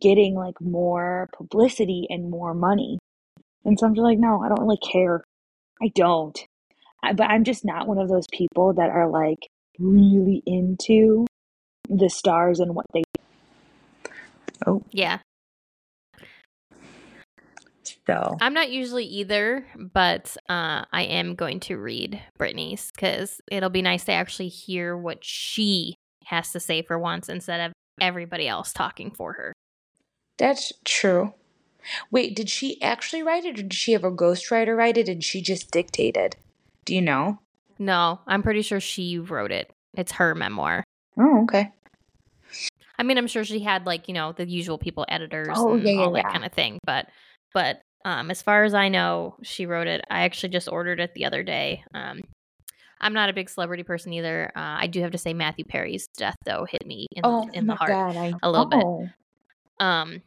getting 0.00 0.34
like 0.34 0.60
more 0.60 1.28
publicity 1.36 2.06
and 2.10 2.30
more 2.30 2.54
money. 2.54 2.98
And 3.64 3.78
so 3.78 3.86
I'm 3.86 3.94
just 3.94 4.04
like, 4.04 4.18
no, 4.18 4.42
I 4.42 4.48
don't 4.48 4.60
really 4.60 4.78
care. 4.78 5.24
I 5.82 5.90
don't. 5.94 6.38
I, 7.02 7.12
but 7.12 7.24
I'm 7.24 7.44
just 7.44 7.64
not 7.64 7.86
one 7.86 7.98
of 7.98 8.08
those 8.08 8.26
people 8.32 8.74
that 8.74 8.90
are 8.90 9.08
like 9.08 9.48
really 9.78 10.42
into 10.46 11.26
the 11.88 12.08
stars 12.08 12.60
and 12.60 12.74
what 12.74 12.86
they. 12.92 13.04
Oh, 14.66 14.82
Yeah. 14.90 15.18
So 18.08 18.38
I'm 18.40 18.54
not 18.54 18.70
usually 18.70 19.04
either, 19.04 19.66
but 19.76 20.34
uh, 20.48 20.84
I 20.90 21.02
am 21.02 21.34
going 21.34 21.60
to 21.60 21.76
read 21.76 22.22
Britney's 22.38 22.90
because 22.94 23.40
it'll 23.52 23.68
be 23.68 23.82
nice 23.82 24.04
to 24.04 24.12
actually 24.12 24.48
hear 24.48 24.96
what 24.96 25.22
she 25.22 25.94
has 26.24 26.50
to 26.52 26.60
say 26.60 26.80
for 26.80 26.98
once 26.98 27.28
instead 27.28 27.60
of 27.60 27.72
everybody 28.00 28.48
else 28.48 28.72
talking 28.72 29.10
for 29.10 29.34
her. 29.34 29.52
That's 30.38 30.72
true. 30.86 31.34
Wait, 32.10 32.34
did 32.34 32.48
she 32.48 32.80
actually 32.80 33.22
write 33.22 33.44
it 33.44 33.58
or 33.58 33.62
did 33.62 33.74
she 33.74 33.92
have 33.92 34.04
a 34.04 34.10
ghostwriter 34.10 34.74
write 34.74 34.96
it 34.96 35.08
and 35.08 35.22
she 35.22 35.42
just 35.42 35.70
dictated? 35.70 36.36
Do 36.86 36.94
you 36.94 37.02
know? 37.02 37.40
No, 37.78 38.20
I'm 38.26 38.42
pretty 38.42 38.62
sure 38.62 38.80
she 38.80 39.18
wrote 39.18 39.52
it. 39.52 39.70
It's 39.94 40.12
her 40.12 40.34
memoir. 40.34 40.82
Oh, 41.18 41.42
okay. 41.42 41.72
I 42.98 43.02
mean, 43.02 43.18
I'm 43.18 43.26
sure 43.26 43.44
she 43.44 43.60
had 43.60 43.84
like 43.84 44.08
you 44.08 44.14
know 44.14 44.32
the 44.32 44.46
usual 44.48 44.78
people, 44.78 45.04
editors, 45.08 45.48
Oh, 45.54 45.74
and 45.74 45.82
yeah, 45.82 45.92
yeah, 45.92 46.00
all 46.00 46.12
that 46.12 46.24
yeah. 46.26 46.32
kind 46.32 46.44
of 46.46 46.52
thing. 46.52 46.78
But, 46.84 47.08
but 47.52 47.80
um, 48.04 48.30
as 48.30 48.42
far 48.42 48.64
as 48.64 48.74
I 48.74 48.88
know, 48.88 49.36
she 49.42 49.66
wrote 49.66 49.86
it. 49.86 50.04
I 50.10 50.20
actually 50.22 50.50
just 50.50 50.68
ordered 50.70 51.00
it 51.00 51.14
the 51.14 51.24
other 51.24 51.42
day. 51.42 51.82
Um, 51.94 52.20
I'm 53.00 53.12
not 53.12 53.28
a 53.28 53.32
big 53.32 53.48
celebrity 53.48 53.82
person 53.84 54.12
either. 54.12 54.50
Uh, 54.56 54.76
I 54.80 54.86
do 54.88 55.00
have 55.02 55.12
to 55.12 55.18
say 55.18 55.32
Matthew 55.34 55.64
Perry's 55.64 56.08
death 56.16 56.36
though 56.44 56.64
hit 56.68 56.86
me 56.86 57.06
in, 57.14 57.22
Oh 57.24 57.48
in 57.52 57.66
the 57.66 57.74
heart. 57.74 57.90
god, 57.90 58.16
I 58.16 58.32
a 58.42 58.50
little 58.50 58.66
bit. 58.66 58.84
oh. 58.84 59.08
Um, 59.80 60.22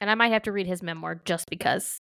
and 0.00 0.10
I 0.10 0.14
might 0.14 0.32
have 0.32 0.42
to 0.44 0.52
read 0.52 0.66
his 0.66 0.82
memoir 0.82 1.20
just 1.24 1.48
because. 1.48 1.98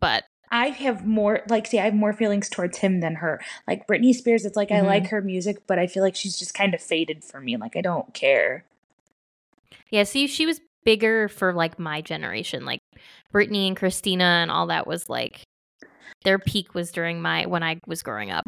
But 0.00 0.24
I 0.50 0.68
have 0.68 1.06
more 1.06 1.42
like 1.48 1.66
see, 1.66 1.78
I 1.78 1.84
have 1.84 1.94
more 1.94 2.12
feelings 2.12 2.48
towards 2.48 2.78
him 2.78 3.00
than 3.00 3.16
her. 3.16 3.40
Like 3.66 3.86
Britney 3.86 4.14
Spears, 4.14 4.44
it's 4.44 4.56
like 4.56 4.70
I 4.70 4.80
Mhm. 4.80 4.86
like 4.86 5.08
her 5.08 5.20
music, 5.20 5.66
but 5.66 5.78
I 5.78 5.86
feel 5.86 6.02
like 6.02 6.16
she's 6.16 6.38
just 6.38 6.54
kind 6.54 6.74
of 6.74 6.80
faded 6.80 7.22
for 7.24 7.40
me. 7.40 7.56
Like 7.56 7.76
I 7.76 7.80
don't 7.80 8.12
care. 8.14 8.64
yeah, 9.90 10.04
see, 10.04 10.26
she 10.26 10.44
was 10.46 10.60
bigger 10.88 11.28
for 11.28 11.52
like 11.52 11.78
my 11.78 12.00
generation. 12.00 12.64
Like 12.64 12.80
Britney 13.30 13.68
and 13.68 13.76
Christina 13.76 14.24
and 14.24 14.50
all 14.50 14.68
that 14.68 14.86
was 14.86 15.10
like 15.10 15.42
their 16.24 16.38
peak 16.38 16.74
was 16.74 16.90
during 16.90 17.20
my 17.20 17.44
when 17.44 17.62
I 17.62 17.78
was 17.86 18.02
growing 18.02 18.30
up. 18.30 18.46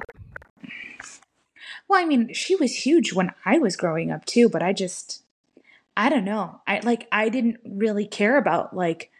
Well, 1.86 2.00
I 2.00 2.06
mean, 2.06 2.32
she 2.32 2.56
was 2.56 2.86
huge 2.86 3.12
when 3.12 3.32
I 3.44 3.58
was 3.58 3.76
growing 3.76 4.10
up 4.10 4.24
too, 4.24 4.48
but 4.48 4.62
I 4.62 4.72
just 4.72 5.22
I 5.98 6.08
don't 6.08 6.24
know. 6.24 6.62
I 6.66 6.80
like 6.80 7.08
I 7.12 7.28
didn't 7.28 7.58
really 7.62 8.06
care 8.06 8.38
about 8.38 8.74
like 8.74 9.10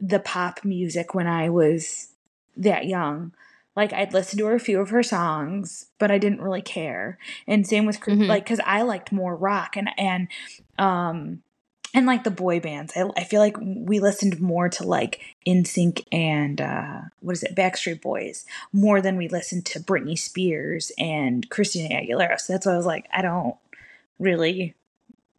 the 0.00 0.18
pop 0.18 0.64
music 0.64 1.14
when 1.14 1.26
I 1.26 1.50
was 1.50 2.08
that 2.56 2.86
young. 2.86 3.34
Like 3.76 3.92
I'd 3.92 4.14
listen 4.14 4.38
to 4.38 4.46
a 4.46 4.58
few 4.58 4.80
of 4.80 4.88
her 4.88 5.02
songs, 5.02 5.90
but 5.98 6.10
I 6.10 6.16
didn't 6.16 6.40
really 6.40 6.62
care. 6.62 7.18
And 7.46 7.66
same 7.66 7.84
with 7.84 8.00
Mhm. 8.00 8.28
like 8.28 8.46
cuz 8.46 8.60
I 8.64 8.80
liked 8.80 9.12
more 9.12 9.36
rock 9.36 9.76
and 9.76 9.90
and 9.98 10.28
um 10.78 11.42
and 11.92 12.06
like 12.06 12.24
the 12.24 12.30
boy 12.30 12.60
bands. 12.60 12.92
I, 12.96 13.08
I 13.16 13.24
feel 13.24 13.40
like 13.40 13.56
we 13.60 14.00
listened 14.00 14.40
more 14.40 14.68
to 14.70 14.84
like 14.84 15.20
NSYNC 15.46 16.04
and 16.12 16.60
uh 16.60 17.00
what 17.20 17.32
is 17.32 17.42
it? 17.42 17.56
Backstreet 17.56 18.00
Boys 18.00 18.44
more 18.72 19.00
than 19.00 19.16
we 19.16 19.28
listened 19.28 19.66
to 19.66 19.80
Britney 19.80 20.18
Spears 20.18 20.92
and 20.98 21.48
Christina 21.50 21.94
Aguilera. 21.94 22.40
So 22.40 22.52
that's 22.52 22.66
why 22.66 22.72
I 22.72 22.76
was 22.76 22.86
like, 22.86 23.06
I 23.12 23.22
don't 23.22 23.56
really 24.18 24.74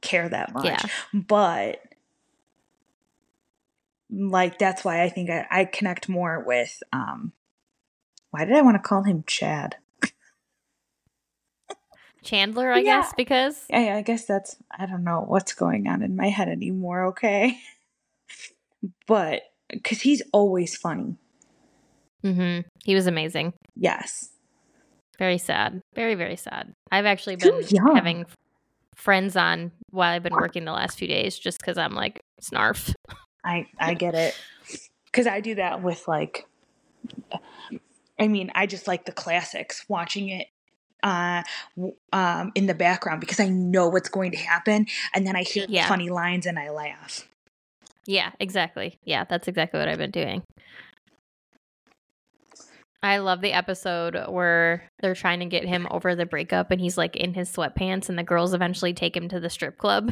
care 0.02 0.28
that 0.28 0.54
much. 0.54 0.66
Yeah. 0.66 0.86
But 1.14 1.82
like 4.10 4.60
that's 4.60 4.84
why 4.84 5.04
I 5.04 5.10
think 5.10 5.30
I, 5.30 5.48
I 5.50 5.66
connect 5.66 6.10
more 6.10 6.44
with 6.46 6.84
um 6.92 7.32
why 8.32 8.46
did 8.46 8.56
I 8.56 8.62
want 8.62 8.76
to 8.76 8.88
call 8.88 9.04
him 9.04 9.24
Chad? 9.28 9.76
Chandler, 12.23 12.71
I 12.71 12.77
Yeah. 12.79 13.01
guess, 13.01 13.13
because 13.17 13.65
I, 13.71 13.91
I 13.93 14.01
guess 14.01 14.25
that's 14.25 14.55
I 14.71 14.86
don't 14.86 15.03
know 15.03 15.21
what's 15.27 15.53
going 15.53 15.88
on 15.88 16.01
in 16.01 16.15
my 16.15 16.27
head 16.29 16.47
anymore, 16.49 17.05
okay? 17.07 17.57
But 19.05 19.43
because 19.69 20.01
he's 20.01 20.23
always 20.34 20.75
funny. 20.75 21.15
Mm-hmm. 22.25 22.67
he 22.84 22.95
was 22.95 23.05
amazing. 23.07 23.53
Yes. 23.75 24.29
Very 25.19 25.38
sad. 25.38 25.81
Very, 25.95 26.15
very 26.15 26.36
sad. 26.36 26.73
I've 26.91 27.05
actually 27.05 27.36
been 27.36 27.63
having 27.93 28.25
friends 28.95 29.36
on 29.36 29.71
while 29.91 30.12
I've 30.13 30.23
been 30.23 30.34
working 30.34 30.65
the 30.65 30.71
last 30.71 30.97
few 30.97 31.07
days 31.07 31.38
just 31.38 31.60
because 31.60 31.77
I'm 31.77 31.93
like, 31.93 32.21
snarf. 32.41 32.93
I 33.43 33.67
I 33.79 33.93
get 33.93 34.15
it. 34.15 34.36
Cuz 35.13 35.27
I 35.27 35.41
do 35.41 35.55
that 35.55 35.84
with 35.84 36.07
like 36.07 36.47
I 38.19 38.27
mean, 38.27 38.51
I 38.55 38.65
just 38.65 38.88
like 38.88 39.05
the 39.05 39.12
classics, 39.12 39.86
watching 39.88 40.29
it 40.29 40.47
uh 41.04 41.44
um 42.14 42.52
in 42.56 42.68
the 42.68 42.74
background 42.74 43.22
because 43.22 43.40
I 43.40 43.50
know 43.50 43.88
what's 43.90 44.10
going 44.10 44.32
to 44.32 44.38
happen 44.38 44.86
and 45.14 45.26
then 45.26 45.36
I 45.36 45.44
hear 45.44 45.66
Yeah. 45.70 45.88
funny 45.88 46.10
lines 46.10 46.46
and 46.46 46.60
I 46.60 46.70
laugh. 46.70 47.28
Yeah, 48.06 48.32
exactly. 48.40 48.96
Yeah, 49.04 49.26
that's 49.26 49.48
exactly 49.48 49.80
what 49.80 49.88
I've 49.88 49.98
been 49.98 50.12
doing. 50.12 50.44
I 53.04 53.18
love 53.18 53.42
the 53.42 53.54
episode 53.54 54.16
where 54.28 54.88
they're 55.02 55.16
trying 55.16 55.40
to 55.40 55.46
get 55.48 55.66
him 55.66 55.88
over 55.90 56.14
the 56.14 56.26
breakup 56.28 56.70
and 56.70 56.80
he's 56.80 56.98
like 56.98 57.16
in 57.16 57.34
his 57.34 57.50
sweatpants 57.52 58.10
and 58.10 58.18
the 58.18 58.24
girls 58.24 58.54
eventually 58.54 58.94
take 58.94 59.18
him 59.18 59.28
to 59.30 59.40
the 59.40 59.50
strip 59.50 59.78
club. 59.80 60.12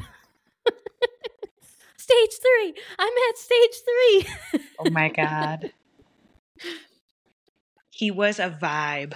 stage 1.97 2.31
three. 2.41 2.73
I'm 2.97 3.13
at 3.29 3.37
stage 3.37 3.81
three. 3.85 4.61
Oh 4.79 4.89
my 4.89 5.09
god. 5.15 5.71
he 7.91 8.09
was 8.09 8.39
a 8.39 8.49
vibe. 8.49 9.13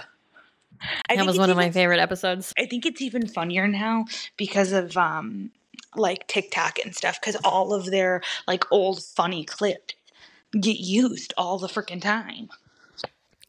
I 1.08 1.16
that 1.16 1.26
was 1.26 1.38
one 1.38 1.50
of 1.50 1.56
my 1.56 1.70
favorite 1.70 2.00
episodes. 2.00 2.52
I 2.58 2.66
think 2.66 2.86
it's 2.86 3.02
even 3.02 3.26
funnier 3.26 3.68
now 3.68 4.06
because 4.36 4.72
of 4.72 4.96
um 4.96 5.50
like 5.96 6.26
TikTok 6.26 6.78
and 6.84 6.94
stuff 6.94 7.20
cuz 7.20 7.36
all 7.44 7.72
of 7.72 7.86
their 7.86 8.22
like 8.46 8.70
old 8.72 9.02
funny 9.02 9.44
clips 9.44 9.94
get 10.60 10.78
used 10.78 11.34
all 11.36 11.58
the 11.58 11.68
freaking 11.68 12.00
time. 12.00 12.48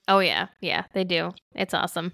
Oh 0.07 0.19
yeah, 0.19 0.47
yeah, 0.61 0.83
they 0.93 1.03
do. 1.03 1.33
It's 1.53 1.73
awesome. 1.73 2.13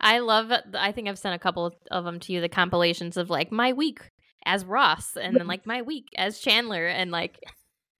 I 0.00 0.18
love. 0.20 0.52
I 0.74 0.92
think 0.92 1.08
I've 1.08 1.18
sent 1.18 1.34
a 1.34 1.38
couple 1.38 1.74
of 1.90 2.04
them 2.04 2.20
to 2.20 2.32
you. 2.32 2.40
The 2.40 2.48
compilations 2.48 3.16
of 3.16 3.30
like 3.30 3.50
my 3.50 3.72
week 3.72 4.10
as 4.44 4.64
Ross, 4.64 5.16
and 5.16 5.36
then 5.36 5.46
like 5.48 5.66
my 5.66 5.82
week 5.82 6.08
as 6.16 6.38
Chandler, 6.38 6.86
and 6.86 7.10
like 7.10 7.40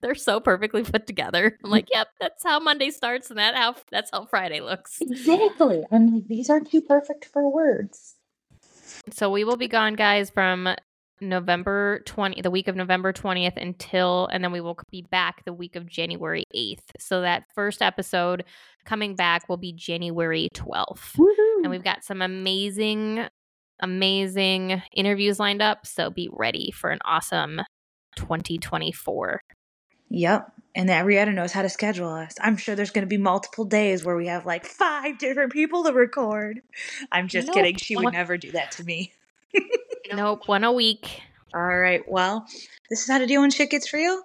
they're 0.01 0.15
so 0.15 0.39
perfectly 0.39 0.83
put 0.83 1.07
together. 1.07 1.57
I'm 1.63 1.69
like, 1.69 1.87
yep, 1.91 2.07
that's 2.19 2.43
how 2.43 2.59
Monday 2.59 2.91
starts, 2.91 3.29
and 3.29 3.39
that 3.39 3.55
how 3.55 3.75
that's 3.91 4.11
how 4.11 4.25
Friday 4.25 4.61
looks. 4.61 5.01
Exactly. 5.01 5.83
I'm 5.91 6.13
like 6.13 6.27
these 6.27 6.49
are 6.49 6.59
too 6.59 6.81
perfect 6.81 7.25
for 7.25 7.49
words. 7.51 8.15
So 9.11 9.29
we 9.29 9.43
will 9.43 9.57
be 9.57 9.67
gone, 9.67 9.95
guys, 9.95 10.29
from 10.29 10.75
November 11.21 12.01
20 12.05 12.41
the 12.41 12.51
week 12.51 12.67
of 12.67 12.75
November 12.75 13.11
20th 13.11 13.57
until 13.57 14.27
and 14.31 14.43
then 14.43 14.51
we 14.51 14.61
will 14.61 14.77
be 14.89 15.01
back 15.01 15.43
the 15.43 15.53
week 15.53 15.75
of 15.75 15.85
January 15.85 16.45
8th. 16.55 16.83
So 16.97 17.21
that 17.21 17.43
first 17.53 17.81
episode 17.81 18.45
coming 18.85 19.15
back 19.15 19.49
will 19.49 19.57
be 19.57 19.73
January 19.73 20.49
12th. 20.53 21.17
Woohoo. 21.17 21.63
And 21.63 21.69
we've 21.69 21.83
got 21.83 22.03
some 22.03 22.21
amazing 22.21 23.27
amazing 23.81 24.81
interviews 24.93 25.39
lined 25.39 25.61
up, 25.61 25.85
so 25.85 26.09
be 26.09 26.29
ready 26.31 26.71
for 26.71 26.89
an 26.89 26.99
awesome 27.05 27.61
2024. 28.17 29.41
Yep. 30.09 30.51
And 30.75 30.89
that 30.89 31.05
Rietta 31.05 31.31
knows 31.31 31.51
how 31.51 31.63
to 31.63 31.69
schedule 31.69 32.09
us. 32.09 32.35
I'm 32.39 32.55
sure 32.55 32.75
there's 32.75 32.91
going 32.91 33.03
to 33.03 33.09
be 33.09 33.17
multiple 33.17 33.65
days 33.65 34.05
where 34.05 34.15
we 34.15 34.27
have 34.27 34.45
like 34.45 34.65
five 34.65 35.17
different 35.17 35.51
people 35.51 35.83
to 35.83 35.91
record. 35.91 36.61
I'm 37.11 37.27
just 37.27 37.47
Nope. 37.47 37.55
kidding. 37.55 37.75
She 37.77 37.95
would 37.95 38.13
never 38.13 38.37
do 38.37 38.51
that 38.51 38.71
to 38.73 38.83
me. 38.83 39.11
Nope, 40.13 40.47
one 40.47 40.63
a 40.63 40.71
week. 40.71 41.21
All 41.53 41.61
right. 41.77 42.01
Well, 42.07 42.45
this 42.89 43.01
is 43.01 43.07
how 43.09 43.17
to 43.17 43.25
do 43.27 43.41
when 43.41 43.49
shit 43.51 43.71
gets 43.71 43.91
real. 43.93 44.21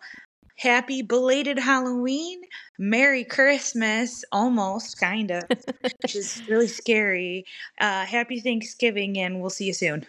Happy 0.56 1.02
belated 1.02 1.58
Halloween. 1.58 2.42
Merry 2.78 3.24
Christmas. 3.24 4.24
Almost, 4.30 5.00
kind 5.00 5.30
of, 5.30 5.42
which 6.02 6.14
is 6.14 6.42
really 6.48 6.68
scary. 6.68 7.46
Uh, 7.80 8.04
happy 8.04 8.40
Thanksgiving, 8.40 9.18
and 9.18 9.40
we'll 9.40 9.50
see 9.50 9.64
you 9.64 9.74
soon. 9.74 10.06